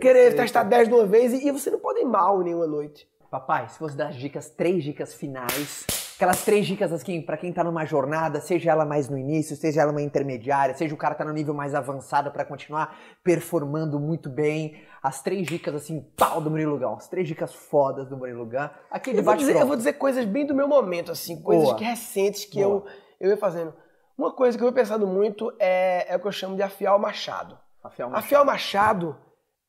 Querer 0.00 0.36
testar 0.36 0.64
dez 0.64 0.88
de 0.88 0.94
uma 0.94 1.06
vez 1.06 1.32
e, 1.32 1.48
e 1.48 1.50
você 1.50 1.70
não 1.70 1.78
pode 1.78 2.00
ir 2.00 2.04
mal 2.04 2.40
em 2.40 2.46
nenhuma 2.46 2.66
noite. 2.66 3.08
Papai, 3.30 3.68
se 3.68 3.78
fosse 3.78 3.96
dar 3.96 4.08
as 4.08 4.16
dicas, 4.16 4.48
três 4.48 4.82
dicas 4.82 5.12
finais, 5.12 5.84
aquelas 6.16 6.44
três 6.44 6.66
dicas 6.66 6.90
assim, 6.92 7.20
pra 7.20 7.36
quem 7.36 7.52
tá 7.52 7.62
numa 7.62 7.84
jornada, 7.84 8.40
seja 8.40 8.70
ela 8.70 8.86
mais 8.86 9.08
no 9.08 9.18
início, 9.18 9.54
seja 9.54 9.82
ela 9.82 9.92
uma 9.92 10.00
intermediária, 10.00 10.74
seja 10.74 10.94
o 10.94 10.98
cara 10.98 11.14
tá 11.14 11.26
no 11.26 11.32
nível 11.34 11.52
mais 11.52 11.74
avançado 11.74 12.30
pra 12.30 12.42
continuar 12.42 12.98
performando 13.22 14.00
muito 14.00 14.30
bem, 14.30 14.82
as 15.02 15.22
três 15.22 15.46
dicas 15.46 15.74
assim, 15.74 16.00
pau 16.16 16.40
do 16.40 16.50
Murilo 16.50 16.78
Gão, 16.78 16.94
as 16.94 17.06
três 17.06 17.28
dicas 17.28 17.54
fodas 17.54 18.08
do 18.08 18.16
Murilo 18.16 18.46
Gão, 18.46 18.70
aqui 18.90 19.14
Eu 19.14 19.22
vou, 19.22 19.36
dizer, 19.36 19.56
eu 19.56 19.66
vou 19.66 19.76
dizer 19.76 19.92
coisas 19.92 20.24
bem 20.24 20.46
do 20.46 20.54
meu 20.54 20.66
momento, 20.66 21.12
assim, 21.12 21.42
coisas 21.42 21.70
que 21.74 21.84
recentes 21.84 22.46
que 22.46 22.62
Boa. 22.64 22.86
eu, 23.20 23.28
eu 23.28 23.30
ia 23.30 23.36
fazendo. 23.36 23.74
Uma 24.18 24.32
coisa 24.32 24.58
que 24.58 24.64
eu 24.64 24.66
venho 24.66 24.74
pensando 24.74 25.06
muito 25.06 25.54
é, 25.60 26.12
é 26.12 26.16
o 26.16 26.20
que 26.20 26.26
eu 26.26 26.32
chamo 26.32 26.56
de 26.56 26.62
afiar 26.62 26.96
o 26.96 26.98
machado. 26.98 27.56
Rafael 27.82 28.10
Machado. 28.10 28.24
Afiar 28.24 28.42
o 28.42 28.46
machado 28.46 29.16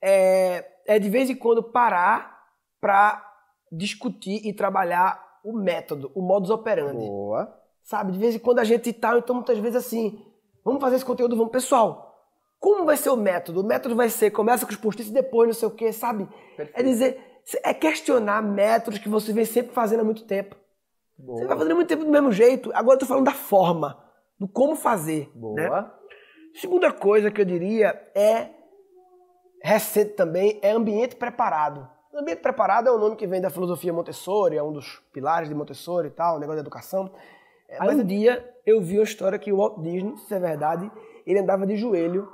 é, 0.01 0.65
é 0.87 0.97
de 0.97 1.07
vez 1.07 1.29
em 1.29 1.35
quando 1.35 1.61
parar 1.61 2.47
para 2.81 3.23
discutir 3.71 4.41
e 4.43 4.51
trabalhar 4.51 5.39
o 5.43 5.53
método, 5.53 6.11
o 6.15 6.21
modus 6.21 6.49
operandi. 6.49 7.05
Boa. 7.05 7.55
Sabe? 7.83 8.11
De 8.11 8.17
vez 8.17 8.33
em 8.33 8.39
quando 8.39 8.57
a 8.57 8.63
gente 8.63 8.91
tá, 8.91 9.15
então 9.15 9.35
muitas 9.35 9.59
vezes 9.59 9.85
assim, 9.85 10.19
vamos 10.65 10.81
fazer 10.81 10.95
esse 10.95 11.05
conteúdo, 11.05 11.35
vamos. 11.35 11.51
Pessoal, 11.51 12.27
como 12.59 12.85
vai 12.85 12.97
ser 12.97 13.11
o 13.11 13.15
método? 13.15 13.61
O 13.61 13.63
método 13.63 13.95
vai 13.95 14.09
ser, 14.09 14.31
começa 14.31 14.65
com 14.65 14.71
os 14.71 14.77
post-its, 14.77 15.11
depois 15.11 15.47
não 15.47 15.53
sei 15.53 15.67
o 15.67 15.71
quê, 15.71 15.93
sabe? 15.93 16.27
É 16.53 16.55
Perfeito. 16.57 16.83
dizer, 16.87 17.41
é 17.63 17.73
questionar 17.73 18.41
métodos 18.41 18.99
que 18.99 19.07
você 19.07 19.31
vem 19.31 19.45
sempre 19.45 19.73
fazendo 19.73 19.99
há 19.99 20.03
muito 20.03 20.25
tempo. 20.25 20.55
Boa. 21.17 21.37
Você 21.37 21.45
vai 21.45 21.55
fazendo 21.55 21.73
há 21.73 21.75
muito 21.75 21.87
tempo 21.87 22.03
do 22.03 22.11
mesmo 22.11 22.31
jeito. 22.31 22.71
Agora 22.73 22.95
eu 22.95 22.99
tô 22.99 23.05
falando 23.05 23.25
da 23.25 23.33
forma, 23.33 24.08
do 24.39 24.47
como 24.47 24.75
fazer. 24.75 25.31
Boa. 25.35 25.55
né? 25.55 25.91
Segunda 26.55 26.91
coisa 26.91 27.29
que 27.29 27.41
eu 27.41 27.45
diria 27.45 27.89
é 28.15 28.49
recente 29.61 30.13
também 30.13 30.59
é 30.61 30.71
ambiente 30.71 31.15
preparado. 31.15 31.87
Ambiente 32.13 32.41
preparado 32.41 32.87
é 32.87 32.91
um 32.91 32.97
nome 32.97 33.15
que 33.15 33.27
vem 33.27 33.39
da 33.39 33.49
filosofia 33.49 33.93
Montessori, 33.93 34.57
é 34.57 34.63
um 34.63 34.73
dos 34.73 34.99
pilares 35.13 35.47
de 35.47 35.55
Montessori 35.55 36.07
e 36.07 36.11
tal, 36.11 36.37
o 36.37 36.39
negócio 36.39 36.57
da 36.57 36.61
educação. 36.61 37.11
É, 37.67 37.77
Mas 37.77 37.97
um 37.97 38.03
dia 38.03 38.53
eu 38.65 38.81
vi 38.81 38.97
uma 38.97 39.03
história 39.03 39.37
que 39.37 39.51
o 39.53 39.57
Walt 39.57 39.79
Disney, 39.79 40.17
se 40.17 40.33
é 40.33 40.39
verdade, 40.39 40.91
ele 41.25 41.39
andava 41.39 41.67
de 41.67 41.77
joelho 41.77 42.27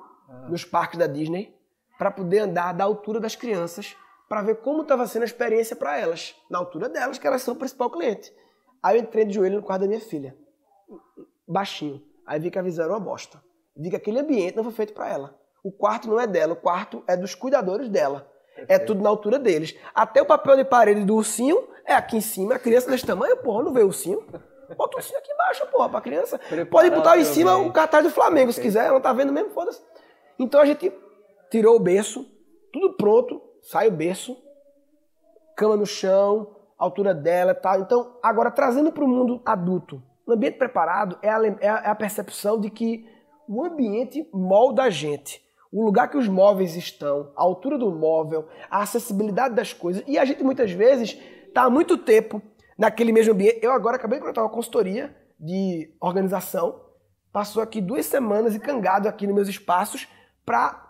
nos 0.49 0.63
parques 0.63 0.97
da 0.97 1.07
Disney 1.07 1.53
para 1.97 2.09
poder 2.09 2.39
andar 2.39 2.73
da 2.73 2.83
altura 2.83 3.19
das 3.19 3.35
crianças, 3.35 3.95
para 4.27 4.41
ver 4.41 4.55
como 4.55 4.81
estava 4.81 5.05
sendo 5.07 5.23
a 5.23 5.25
experiência 5.25 5.75
para 5.75 5.99
elas, 5.99 6.35
na 6.49 6.57
altura 6.57 6.89
delas, 6.89 7.17
que 7.17 7.27
elas 7.27 7.41
são 7.41 7.53
o 7.53 7.57
principal 7.57 7.89
cliente. 7.89 8.33
Aí 8.81 8.97
eu 8.97 9.03
entrei 9.03 9.25
de 9.25 9.33
joelho 9.33 9.57
no 9.57 9.63
quarto 9.63 9.81
da 9.81 9.87
minha 9.87 9.99
filha, 9.99 10.35
baixinho. 11.47 12.01
Aí 12.25 12.39
vi 12.39 12.49
que 12.49 12.59
a 12.59 12.61
visão 12.61 12.85
era 12.85 12.93
uma 12.93 12.99
bosta. 12.99 13.41
Vi 13.75 13.89
que 13.89 13.95
aquele 13.95 14.19
ambiente 14.19 14.55
não 14.55 14.63
foi 14.63 14.73
feito 14.73 14.93
para 14.93 15.09
ela. 15.09 15.37
O 15.63 15.71
quarto 15.71 16.07
não 16.07 16.19
é 16.19 16.27
dela, 16.27 16.53
o 16.53 16.55
quarto 16.55 17.03
é 17.07 17.17
dos 17.17 17.35
cuidadores 17.35 17.89
dela. 17.89 18.31
É 18.67 18.79
tudo 18.79 19.01
na 19.03 19.09
altura 19.09 19.37
deles. 19.37 19.75
Até 19.93 20.21
o 20.21 20.25
papel 20.25 20.55
de 20.55 20.63
parede 20.63 21.03
do 21.03 21.15
ursinho 21.15 21.67
é 21.85 21.93
aqui 21.93 22.17
em 22.17 22.21
cima. 22.21 22.55
A 22.55 22.59
criança 22.59 22.89
desse 22.89 23.05
tamanho, 23.05 23.37
porra, 23.37 23.63
não 23.63 23.73
vê 23.73 23.81
o 23.81 23.87
ursinho. 23.87 24.23
Bota 24.77 24.95
o 24.95 24.99
ursinho 24.99 25.19
aqui 25.19 25.31
embaixo, 25.31 25.67
porra, 25.67 25.89
pra 25.89 26.01
criança. 26.01 26.39
Pode 26.69 26.89
botar 26.89 27.17
em 27.17 27.25
cima 27.25 27.57
o 27.57 27.71
cartaz 27.71 28.03
do 28.03 28.09
Flamengo, 28.09 28.51
se 28.51 28.61
quiser. 28.61 28.85
Ela 28.85 28.93
não 28.93 29.01
tá 29.01 29.13
vendo 29.13 29.33
mesmo, 29.33 29.51
foda-se. 29.51 29.81
Então 30.39 30.61
a 30.61 30.65
gente 30.65 30.91
tirou 31.51 31.75
o 31.75 31.79
berço, 31.79 32.25
tudo 32.71 32.93
pronto, 32.93 33.41
sai 33.61 33.87
o 33.87 33.91
berço, 33.91 34.37
cama 35.55 35.77
no 35.77 35.85
chão, 35.85 36.55
altura 36.77 37.13
dela 37.13 37.51
e 37.51 37.55
tal. 37.55 37.79
Então, 37.79 38.17
agora 38.21 38.51
trazendo 38.51 38.91
para 38.91 39.03
o 39.03 39.07
mundo 39.07 39.41
adulto, 39.45 40.01
o 40.25 40.33
ambiente 40.33 40.57
preparado 40.57 41.17
é 41.21 41.29
a, 41.29 41.39
é 41.59 41.69
a 41.69 41.91
é 41.91 41.93
percepção 41.95 42.59
de 42.59 42.69
que 42.69 43.07
o 43.47 43.63
ambiente 43.63 44.27
molda 44.33 44.83
a 44.83 44.89
gente 44.89 45.45
o 45.75 45.83
lugar 45.83 46.09
que 46.09 46.15
os 46.15 46.29
móveis 46.29 46.77
estão, 46.77 47.33
a 47.35 47.43
altura 47.43 47.77
do 47.77 47.91
móvel, 47.91 48.47
a 48.71 48.81
acessibilidade 48.81 49.55
das 49.55 49.73
coisas. 49.73 50.01
E 50.07 50.17
a 50.17 50.23
gente 50.23 50.41
muitas 50.41 50.71
vezes 50.71 51.19
está 51.49 51.63
há 51.63 51.69
muito 51.69 51.97
tempo 51.97 52.41
naquele 52.77 53.11
mesmo 53.11 53.33
ambiente. 53.33 53.59
Eu 53.61 53.73
agora 53.73 53.97
acabei 53.97 54.17
de 54.17 54.21
contratar 54.21 54.45
uma 54.45 54.49
consultoria 54.49 55.13
de 55.37 55.93
organização, 55.99 56.81
passou 57.29 57.61
aqui 57.61 57.81
duas 57.81 58.05
semanas 58.05 58.55
encangado 58.55 59.09
aqui 59.09 59.27
nos 59.27 59.35
meus 59.35 59.49
espaços 59.49 60.07
para 60.45 60.81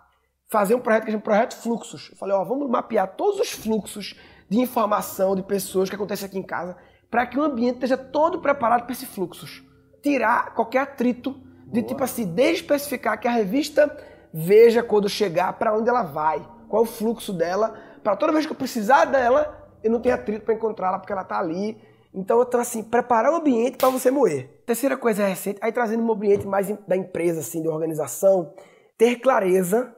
fazer 0.51 0.75
um 0.75 0.79
projeto 0.79 1.05
que 1.05 1.11
chama 1.11 1.23
Projeto 1.23 1.55
Fluxos. 1.55 2.09
Eu 2.11 2.17
falei, 2.17 2.35
ó, 2.35 2.43
vamos 2.43 2.69
mapear 2.69 3.15
todos 3.15 3.39
os 3.39 3.51
fluxos 3.51 4.15
de 4.47 4.59
informação 4.59 5.35
de 5.35 5.41
pessoas 5.41 5.89
que 5.89 5.95
acontecem 5.95 6.27
aqui 6.27 6.37
em 6.37 6.43
casa 6.43 6.77
para 7.15 7.25
que 7.25 7.39
o 7.39 7.43
ambiente 7.43 7.75
esteja 7.75 7.95
todo 7.95 8.41
preparado 8.41 8.83
para 8.83 8.91
esses 8.91 9.07
fluxos. 9.07 9.63
Tirar 10.03 10.53
qualquer 10.53 10.79
atrito 10.79 11.31
de 11.65 11.79
Boa. 11.79 11.83
tipo 11.87 12.03
assim, 12.03 12.35
especificar 12.37 13.17
que 13.17 13.25
a 13.25 13.31
revista 13.31 13.89
veja 14.33 14.83
quando 14.83 15.07
chegar 15.07 15.53
para 15.53 15.73
onde 15.73 15.87
ela 15.87 16.03
vai, 16.03 16.45
qual 16.67 16.83
é 16.83 16.85
o 16.85 16.89
fluxo 16.89 17.31
dela, 17.31 17.73
para 18.03 18.17
toda 18.17 18.33
vez 18.33 18.45
que 18.45 18.51
eu 18.51 18.57
precisar 18.57 19.05
dela, 19.05 19.65
eu 19.81 19.89
não 19.89 20.01
tenho 20.01 20.13
atrito 20.13 20.43
para 20.43 20.55
encontrá-la 20.55 20.99
porque 20.99 21.13
ela 21.13 21.21
está 21.21 21.39
ali. 21.39 21.81
Então, 22.13 22.37
eu 22.37 22.59
assim, 22.59 22.83
preparar 22.83 23.31
o 23.31 23.37
ambiente 23.37 23.77
para 23.77 23.87
você 23.87 24.11
moer. 24.11 24.61
Terceira 24.65 24.97
coisa 24.97 25.25
recente, 25.25 25.57
aí 25.61 25.71
trazendo 25.71 26.03
um 26.03 26.11
ambiente 26.11 26.45
mais 26.45 26.67
da 26.85 26.97
empresa, 26.97 27.39
assim, 27.39 27.61
de 27.61 27.69
organização, 27.69 28.53
ter 28.97 29.21
clareza 29.21 29.95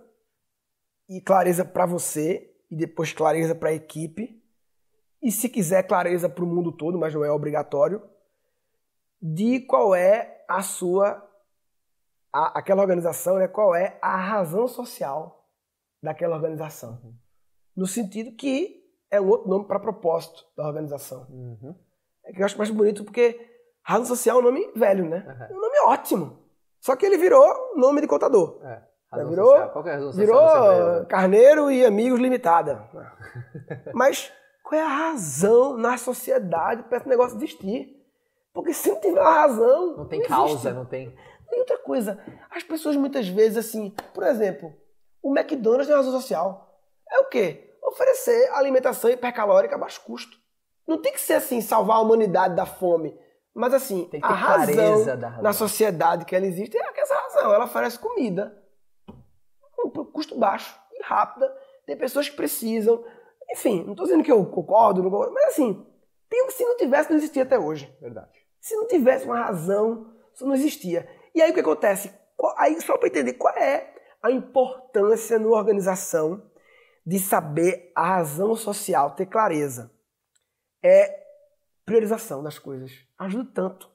e 1.10 1.20
clareza 1.20 1.66
para 1.66 1.88
você 1.88 2.48
e 2.70 2.76
depois 2.76 3.12
clareza 3.12 3.56
para 3.56 3.70
a 3.70 3.74
equipe. 3.74 4.37
E 5.22 5.32
se 5.32 5.50
quiser 5.50 5.84
clareza 5.84 6.30
para 6.30 6.44
o 6.44 6.48
mundo 6.48 6.72
todo, 6.72 6.98
mas 6.98 7.14
não 7.14 7.24
é 7.26 7.32
obrigatório, 7.32 8.02
de 9.22 9.62
qual 9.62 9.96
é 9.96 10.44
a 10.48 10.62
sua 10.62 11.24
a, 12.32 12.60
aquela 12.60 12.82
organização, 12.82 13.38
né, 13.38 13.48
qual 13.48 13.76
é 13.76 13.98
a 14.02 14.16
razão 14.16 14.68
social 14.68 15.46
daquela 16.02 16.36
organização. 16.36 17.00
Uhum. 17.04 17.14
No 17.76 17.88
sentido 17.88 18.36
que 18.36 18.84
é 19.10 19.20
um 19.20 19.28
outro 19.28 19.50
nome 19.50 19.66
para 19.66 19.80
propósito 19.80 20.46
da 20.56 20.68
organização. 20.68 21.26
Uhum. 21.30 21.76
É 22.26 22.34
que 22.34 22.42
eu 22.42 22.46
acho 22.46 22.58
mais 22.58 22.70
bonito 22.70 23.04
porque 23.04 23.40
razão 23.82 24.06
social 24.06 24.38
é 24.38 24.40
um 24.40 24.44
nome 24.44 24.72
velho, 24.76 25.10
né? 25.10 25.26
Uhum. 25.26 25.46
É 25.46 25.58
um 25.58 25.62
nome 25.62 25.80
ótimo. 25.88 26.48
Só 26.80 26.96
que 26.96 27.06
ele 27.06 27.18
virou 27.18 27.76
nome 27.76 28.02
de 28.02 28.08
contador. 28.08 28.62
É. 28.64 28.84
Razão 29.12 29.30
virou, 29.30 29.46
social. 29.48 29.70
Qual 29.72 29.88
é 29.88 29.92
a 29.92 29.96
razão 29.96 30.12
virou 30.12 31.06
Carneiro 31.06 31.72
e 31.72 31.86
Amigos 31.86 32.20
Limitada. 32.20 32.90
Mas 33.94 34.32
qual 34.68 34.82
é 34.82 34.84
a 34.84 34.88
razão 34.88 35.78
na 35.78 35.98
sociedade 35.98 36.84
para 36.84 36.98
esse 36.98 37.08
negócio 37.08 37.38
existir? 37.38 38.06
Porque 38.54 38.74
se 38.74 38.90
não 38.90 39.00
tiver 39.00 39.22
uma 39.22 39.32
razão. 39.32 39.96
Não 39.96 40.06
tem 40.06 40.20
não 40.20 40.27
causa, 40.27 40.74
não 40.74 40.86
tem. 40.86 41.16
E 41.50 41.60
outra 41.60 41.77
coisa, 41.77 42.20
as 42.51 42.64
pessoas 42.64 42.98
muitas 42.98 43.30
vezes, 43.30 43.58
assim, 43.58 43.96
por 44.14 44.25
exemplo, 44.25 44.75
o 45.24 45.34
McDonald's 45.34 45.88
tem 45.88 45.96
razão 45.96 46.12
social. 46.12 46.77
É 47.10 47.20
o 47.20 47.25
quê? 47.30 47.77
Oferecer 47.82 48.50
alimentação 48.51 49.10
hipercalórica 49.10 49.75
a 49.75 49.77
baixo 49.77 50.01
custo. 50.01 50.38
Não 50.86 51.01
tem 51.01 51.14
que 51.14 51.22
ser 51.22 51.36
assim, 51.36 51.62
salvar 51.62 51.98
a 51.98 52.01
humanidade 52.01 52.53
da 52.53 52.66
fome. 52.66 53.18
Mas 53.56 53.74
assim, 53.74 54.10
a 54.22 54.34
razão, 54.34 55.06
razão, 55.06 55.42
na 55.42 55.53
sociedade 55.53 56.25
que 56.25 56.36
ela 56.36 56.46
existe 56.46 56.77
é 56.77 57.01
essa 57.01 57.16
razão. 57.16 57.53
Ela 57.53 57.66
oferece 57.66 57.98
comida 57.98 58.62
com 59.72 60.03
custo 60.06 60.38
baixo 60.38 60.77
e 60.92 61.01
rápida. 61.03 61.56
Tem 61.86 61.96
pessoas 61.96 62.27
que 62.27 62.36
precisam. 62.36 63.01
Enfim, 63.51 63.83
não 63.83 63.92
estou 63.92 64.05
dizendo 64.05 64.24
que 64.24 64.31
eu 64.31 64.46
concordo, 64.46 65.01
não 65.01 65.10
concordo, 65.10 65.33
mas 65.33 65.53
assim, 65.53 65.86
tem, 66.29 66.50
se 66.50 66.64
não 66.64 66.77
tivesse, 66.77 67.10
não 67.10 67.18
existia 67.18 67.44
até 67.44 67.57
hoje. 67.57 67.94
Verdade. 68.01 68.29
Se 68.60 68.75
não 68.75 68.88
tivesse 68.88 69.25
uma 69.25 69.40
razão, 69.40 70.14
isso 70.33 70.46
não 70.46 70.53
existia. 70.53 71.07
E 71.33 71.42
aí 71.42 71.51
o 71.51 71.53
que 71.53 71.60
acontece? 71.60 72.14
Aí 72.57 72.79
só 72.81 72.98
para 72.98 73.07
entender 73.07 73.33
qual 73.33 73.55
é 73.55 73.94
a 74.22 74.31
importância 74.31 75.40
na 75.40 75.48
organização 75.48 76.44
de 77.05 77.20
saber 77.20 77.92
a 77.96 78.16
razão 78.18 78.55
social, 78.55 79.12
ter 79.12 79.27
clareza. 79.27 79.90
É 80.83 81.24
priorização 81.86 82.44
das 82.44 82.60
coisas. 82.60 82.92
Ajuda 83.18 83.50
tanto. 83.53 83.90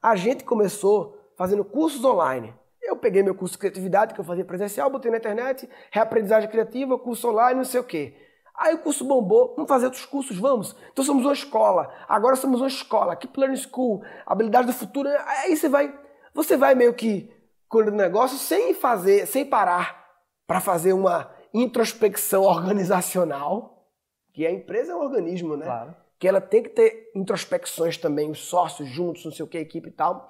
A 0.00 0.14
gente 0.14 0.44
começou 0.44 1.18
fazendo 1.36 1.64
cursos 1.64 2.04
online. 2.04 2.54
Eu 2.80 2.96
peguei 2.96 3.22
meu 3.22 3.34
curso 3.34 3.54
de 3.54 3.58
criatividade 3.58 4.14
que 4.14 4.20
eu 4.20 4.24
fazia 4.24 4.44
presencial, 4.44 4.90
botei 4.90 5.10
na 5.10 5.16
internet, 5.16 5.68
reaprendizagem 5.90 6.48
criativa, 6.48 6.98
curso 6.98 7.28
online, 7.30 7.56
não 7.56 7.64
sei 7.64 7.80
o 7.80 7.84
quê. 7.84 8.16
Aí 8.62 8.74
o 8.74 8.78
curso 8.78 9.04
bombou, 9.04 9.54
vamos 9.56 9.68
fazer 9.68 9.86
outros 9.86 10.06
cursos, 10.06 10.38
vamos. 10.38 10.76
Então 10.92 11.04
somos 11.04 11.24
uma 11.24 11.32
escola, 11.32 11.92
agora 12.08 12.36
somos 12.36 12.60
uma 12.60 12.68
escola, 12.68 13.16
Keep 13.16 13.38
Learning 13.38 13.56
School, 13.56 14.04
habilidade 14.24 14.68
do 14.68 14.72
futuro. 14.72 15.08
Aí 15.08 15.56
você 15.56 15.68
vai 15.68 15.92
você 16.32 16.56
vai 16.56 16.74
meio 16.74 16.94
que 16.94 17.28
o 17.70 17.90
negócio 17.90 18.38
sem 18.38 18.72
fazer, 18.72 19.26
sem 19.26 19.44
parar 19.44 20.06
para 20.46 20.60
fazer 20.60 20.92
uma 20.92 21.30
introspecção 21.52 22.42
organizacional, 22.42 23.88
que 24.32 24.46
a 24.46 24.50
empresa 24.50 24.92
é 24.92 24.94
um 24.94 25.00
organismo, 25.00 25.56
né? 25.56 25.64
Claro. 25.64 25.96
Que 26.18 26.28
ela 26.28 26.40
tem 26.40 26.62
que 26.62 26.68
ter 26.68 27.10
introspecções 27.16 27.96
também, 27.96 28.30
os 28.30 28.44
sócios 28.46 28.88
juntos, 28.88 29.24
não 29.24 29.32
sei 29.32 29.44
o 29.44 29.48
que, 29.48 29.58
equipe 29.58 29.88
e 29.88 29.92
tal. 29.92 30.28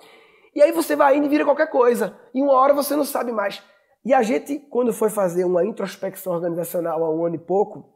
E 0.54 0.62
aí 0.62 0.72
você 0.72 0.96
vai 0.96 1.16
indo 1.16 1.26
e 1.26 1.28
vira 1.28 1.44
qualquer 1.44 1.68
coisa. 1.68 2.16
E 2.34 2.42
uma 2.42 2.54
hora 2.54 2.72
você 2.72 2.96
não 2.96 3.04
sabe 3.04 3.30
mais. 3.30 3.62
E 4.04 4.14
a 4.14 4.22
gente, 4.22 4.58
quando 4.58 4.92
foi 4.92 5.10
fazer 5.10 5.44
uma 5.44 5.64
introspecção 5.64 6.32
organizacional 6.32 7.04
há 7.04 7.10
um 7.10 7.24
ano 7.24 7.36
e 7.36 7.38
pouco, 7.38 7.92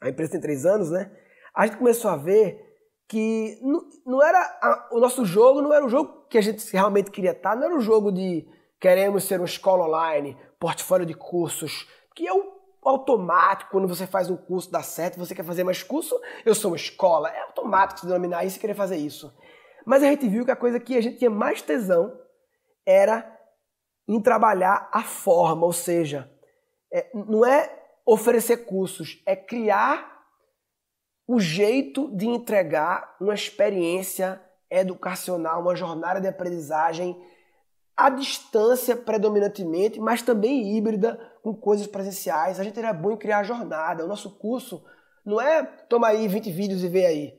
a 0.00 0.08
empresa 0.08 0.32
tem 0.32 0.40
três 0.40 0.64
anos, 0.64 0.90
né? 0.90 1.10
A 1.54 1.66
gente 1.66 1.78
começou 1.78 2.10
a 2.10 2.16
ver 2.16 2.68
que 3.08 3.58
não, 3.62 3.88
não 4.06 4.22
era 4.22 4.38
a, 4.38 4.88
o 4.92 5.00
nosso 5.00 5.24
jogo 5.24 5.62
não 5.62 5.72
era 5.72 5.84
o 5.84 5.88
jogo 5.88 6.26
que 6.28 6.36
a 6.36 6.42
gente 6.42 6.70
realmente 6.72 7.10
queria 7.10 7.32
estar, 7.32 7.56
não 7.56 7.64
era 7.64 7.76
o 7.76 7.80
jogo 7.80 8.12
de 8.12 8.46
queremos 8.78 9.24
ser 9.24 9.40
uma 9.40 9.46
escola 9.46 9.86
online, 9.86 10.36
portfólio 10.60 11.06
de 11.06 11.14
cursos, 11.14 11.88
que 12.14 12.28
é 12.28 12.32
o 12.32 12.58
automático 12.82 13.72
quando 13.72 13.88
você 13.88 14.06
faz 14.06 14.30
um 14.30 14.36
curso 14.36 14.70
dá 14.70 14.82
certo, 14.82 15.18
você 15.18 15.34
quer 15.34 15.44
fazer 15.44 15.64
mais 15.64 15.82
curso, 15.82 16.20
eu 16.44 16.54
sou 16.54 16.70
uma 16.70 16.76
escola, 16.76 17.30
é 17.30 17.40
automático 17.40 18.00
se 18.00 18.06
denominar 18.06 18.44
isso 18.44 18.58
e 18.58 18.60
querer 18.60 18.74
fazer 18.74 18.96
isso. 18.96 19.34
Mas 19.86 20.02
a 20.02 20.06
gente 20.06 20.28
viu 20.28 20.44
que 20.44 20.50
a 20.50 20.56
coisa 20.56 20.78
que 20.78 20.96
a 20.96 21.00
gente 21.00 21.18
tinha 21.18 21.30
mais 21.30 21.62
tesão 21.62 22.12
era 22.86 23.34
em 24.06 24.20
trabalhar 24.20 24.88
a 24.92 25.02
forma, 25.02 25.66
ou 25.66 25.72
seja, 25.72 26.30
é, 26.92 27.10
não 27.14 27.44
é 27.44 27.74
oferecer 28.10 28.64
cursos, 28.64 29.22
é 29.26 29.36
criar 29.36 30.18
o 31.26 31.38
jeito 31.38 32.10
de 32.16 32.26
entregar 32.26 33.14
uma 33.20 33.34
experiência 33.34 34.40
educacional, 34.70 35.60
uma 35.60 35.76
jornada 35.76 36.18
de 36.18 36.26
aprendizagem 36.26 37.22
à 37.94 38.08
distância 38.08 38.96
predominantemente, 38.96 40.00
mas 40.00 40.22
também 40.22 40.74
híbrida 40.74 41.20
com 41.42 41.54
coisas 41.54 41.86
presenciais. 41.86 42.58
A 42.58 42.64
gente 42.64 42.78
era 42.78 42.94
bom 42.94 43.12
em 43.12 43.18
criar 43.18 43.42
jornada. 43.42 44.06
O 44.06 44.08
nosso 44.08 44.38
curso 44.38 44.82
não 45.22 45.38
é 45.38 45.62
toma 45.62 46.08
aí 46.08 46.26
20 46.26 46.50
vídeos 46.50 46.82
e 46.82 46.88
vê 46.88 47.04
aí. 47.04 47.37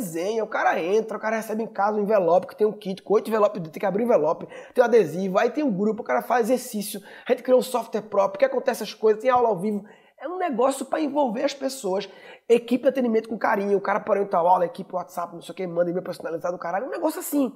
É 0.00 0.10
resenha. 0.10 0.42
O 0.42 0.48
cara 0.48 0.82
entra, 0.82 1.16
o 1.16 1.20
cara 1.20 1.36
recebe 1.36 1.62
em 1.62 1.66
casa 1.66 1.98
um 1.98 2.02
envelope 2.02 2.46
que 2.46 2.56
tem 2.56 2.66
um 2.66 2.72
kit 2.72 3.02
com 3.02 3.14
oito 3.14 3.28
envelopes, 3.28 3.62
tem 3.62 3.80
que 3.80 3.86
abrir 3.86 4.02
o 4.02 4.06
envelope, 4.06 4.46
tem 4.74 4.82
um 4.82 4.84
adesivo, 4.84 5.38
aí 5.38 5.50
tem 5.50 5.62
um 5.62 5.72
grupo, 5.72 6.02
o 6.02 6.04
cara 6.04 6.22
faz 6.22 6.46
exercício, 6.46 7.00
a 7.26 7.32
gente 7.32 7.42
criou 7.42 7.60
um 7.60 7.62
software 7.62 8.02
próprio, 8.02 8.38
que 8.38 8.44
acontece 8.44 8.82
essas 8.82 8.94
coisas, 8.94 9.22
tem 9.22 9.30
aula 9.30 9.48
ao 9.48 9.58
vivo. 9.58 9.84
É 10.18 10.28
um 10.28 10.38
negócio 10.38 10.84
para 10.84 11.00
envolver 11.00 11.44
as 11.44 11.54
pessoas. 11.54 12.06
Equipe 12.46 12.82
de 12.82 12.88
atendimento 12.90 13.26
com 13.26 13.38
carinho. 13.38 13.78
O 13.78 13.80
cara 13.80 14.00
porém 14.00 14.26
tal 14.26 14.46
aula, 14.46 14.66
equipe 14.66 14.94
WhatsApp, 14.94 15.32
não 15.32 15.40
sei 15.40 15.52
o 15.52 15.56
que, 15.56 15.66
manda 15.66 15.88
e-mail 15.88 16.04
personalizado, 16.04 16.58
caralho. 16.58 16.88
Um 16.88 16.90
negócio 16.90 17.20
assim. 17.20 17.50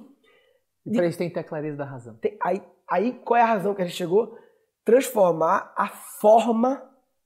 De... 0.83 0.97
Pra 0.97 1.05
isso 1.05 1.17
tem 1.17 1.29
que 1.29 1.35
ter 1.35 1.43
clareza 1.43 1.77
da 1.77 1.85
razão. 1.85 2.15
Tem... 2.15 2.35
Aí, 2.41 2.63
aí 2.89 3.13
qual 3.23 3.37
é 3.39 3.43
a 3.43 3.45
razão 3.45 3.75
que 3.75 3.83
a 3.83 3.85
gente 3.85 3.95
chegou? 3.95 4.35
Transformar 4.83 5.73
a 5.77 5.89
forma 5.89 6.81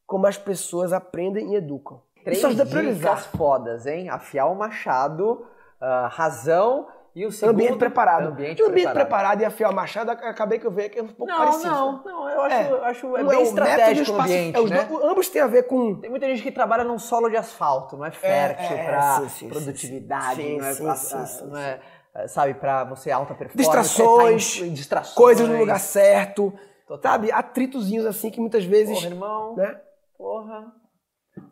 como 0.05 0.27
as 0.27 0.37
pessoas 0.37 0.91
aprendem 0.91 1.53
e 1.53 1.55
educam. 1.55 2.01
Três 2.23 2.37
isso 2.39 2.65
dicas 2.65 3.25
fodas, 3.27 3.85
hein? 3.85 4.09
Afiar 4.09 4.47
o 4.51 4.55
machado, 4.55 5.45
uh, 5.81 6.07
razão 6.09 6.87
E 7.15 7.25
o 7.25 7.31
segundo, 7.31 7.53
ambiente 7.55 7.77
preparado. 7.77 8.27
Ambiente 8.27 8.61
o 8.61 8.65
ambiente 8.67 8.83
preparado. 8.91 8.95
preparado 9.07 9.41
e 9.41 9.45
afiar 9.45 9.71
o 9.71 9.75
machado, 9.75 10.11
acabei 10.11 10.59
que 10.59 10.67
eu 10.67 10.71
vejo 10.71 10.89
que 10.91 10.99
é 10.99 11.03
um 11.03 11.07
pouco 11.07 11.25
Não, 11.31 11.37
parecido. 11.37 11.69
não, 11.69 12.03
não, 12.03 12.29
eu 12.29 12.41
acho, 12.41 12.55
É. 12.55 12.71
eu 12.71 12.83
acho 12.85 13.17
é 13.17 13.23
bem 13.23 13.39
o 13.39 13.41
estratégico 13.41 14.11
o 14.11 14.13
espaço- 14.13 14.21
ambiente, 14.33 14.55
é, 14.55 14.59
os 14.59 14.69
né? 14.69 14.83
dois- 14.85 15.03
ambos 15.03 15.29
têm 15.29 15.41
a 15.41 15.47
ver 15.47 15.63
com 15.63 15.95
Tem 15.95 16.09
muita 16.09 16.27
gente 16.27 16.43
que 16.43 16.51
trabalha 16.51 16.83
num 16.83 16.99
solo 16.99 17.29
de 17.29 17.35
asfalto, 17.37 17.97
não 17.97 18.05
é 18.05 18.11
fértil 18.11 18.75
é, 18.77 18.85
pra 18.85 19.01
sim, 19.01 19.21
sim, 19.23 19.29
sim, 19.29 19.49
produtividade, 19.49 20.35
sim. 20.35 20.57
não 20.57 20.65
é, 20.67 20.73
Sim, 20.73 20.95
sim, 20.95 21.25
sim, 21.25 21.45
não 21.47 21.57
é, 21.57 21.79
é, 22.15 22.27
sabe, 22.27 22.53
pra 22.53 22.83
você 22.83 23.09
alta 23.11 23.33
performance. 23.33 23.57
Distrações, 23.57 24.53
você 24.53 24.59
tá 24.61 24.65
em 24.67 24.73
distrações, 24.73 25.15
coisas 25.15 25.47
no 25.49 25.57
lugar 25.57 25.79
certo, 25.79 26.53
Total. 26.87 27.11
sabe? 27.13 27.31
Atritozinhos 27.31 28.05
assim 28.05 28.29
que 28.29 28.39
muitas 28.39 28.63
vezes, 28.65 28.95
Porra, 28.97 29.07
irmão, 29.09 29.55
né? 29.55 29.79
porra, 30.17 30.71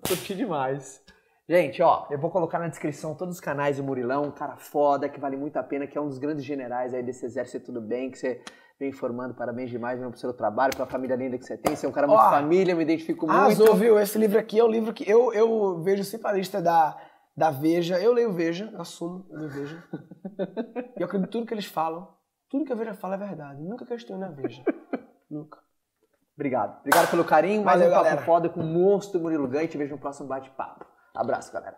curti 0.07 0.33
demais. 0.33 1.03
Gente, 1.49 1.81
ó, 1.81 2.07
eu 2.09 2.17
vou 2.17 2.29
colocar 2.29 2.59
na 2.59 2.67
descrição 2.67 3.15
todos 3.15 3.35
os 3.35 3.41
canais 3.41 3.77
do 3.77 3.83
Murilão, 3.83 4.23
um 4.23 4.31
cara 4.31 4.57
foda, 4.57 5.07
que 5.07 5.19
vale 5.19 5.37
muito 5.37 5.57
a 5.57 5.63
pena, 5.63 5.87
que 5.87 5.97
é 5.97 6.01
um 6.01 6.07
dos 6.07 6.17
grandes 6.17 6.43
generais 6.43 6.93
aí 6.93 7.03
desse 7.03 7.25
exército 7.25 7.67
tudo 7.67 7.81
bem, 7.81 8.11
que 8.11 8.17
você 8.17 8.41
vem 8.79 8.91
formando, 8.91 9.33
parabéns 9.33 9.69
demais 9.69 9.97
mesmo 9.97 10.11
pro 10.11 10.19
seu 10.19 10.33
trabalho, 10.33 10.75
pela 10.75 10.87
família 10.87 11.15
linda 11.15 11.37
que 11.37 11.45
você 11.45 11.57
tem, 11.57 11.75
você 11.75 11.85
é 11.85 11.89
um 11.89 11.93
cara 11.93 12.05
muito 12.05 12.19
Ó, 12.19 12.29
família, 12.29 12.75
me 12.75 12.83
identifico 12.83 13.25
muito. 13.25 13.37
Arrasou, 13.37 13.75
viu? 13.75 13.97
Esse 13.97 14.17
livro 14.17 14.37
aqui 14.37 14.59
é 14.59 14.63
um 14.63 14.69
livro 14.69 14.93
que 14.93 15.09
eu, 15.09 15.33
eu 15.33 15.81
vejo 15.81 16.03
sempre 16.03 16.27
a 16.27 16.33
lista 16.33 16.61
da, 16.61 16.97
da 17.35 17.49
Veja. 17.49 17.99
Eu 17.99 18.13
leio 18.13 18.33
Veja, 18.33 18.73
assumo, 18.77 19.25
eu 19.29 19.39
leio 19.39 19.51
Veja. 19.51 19.83
e 20.97 21.01
eu 21.01 21.05
acredito 21.05 21.29
tudo 21.29 21.45
que 21.45 21.53
eles 21.53 21.65
falam. 21.65 22.07
Tudo 22.49 22.65
que 22.65 22.73
a 22.73 22.75
Veja 22.75 22.93
fala 22.93 23.15
é 23.15 23.19
verdade. 23.19 23.61
Nunca 23.61 23.85
questiono 23.85 24.23
a 24.23 24.29
Veja. 24.29 24.63
Nunca. 25.31 25.59
Obrigado. 26.37 26.77
Obrigado 26.81 27.09
pelo 27.09 27.25
carinho. 27.25 27.63
Mais 27.63 27.79
Valeu, 27.79 27.91
um 27.91 27.95
Papo 27.95 28.05
galera. 28.05 28.25
Foda 28.25 28.47
com 28.47 28.61
o 28.61 28.63
monstro 28.63 29.19
Murilo 29.19 29.47
Gant. 29.47 29.67
Te 29.67 29.77
vejo 29.77 29.95
no 29.95 29.97
próximo 29.97 30.27
bate-papo. 30.27 30.85
Abraço, 31.15 31.51
galera. 31.51 31.77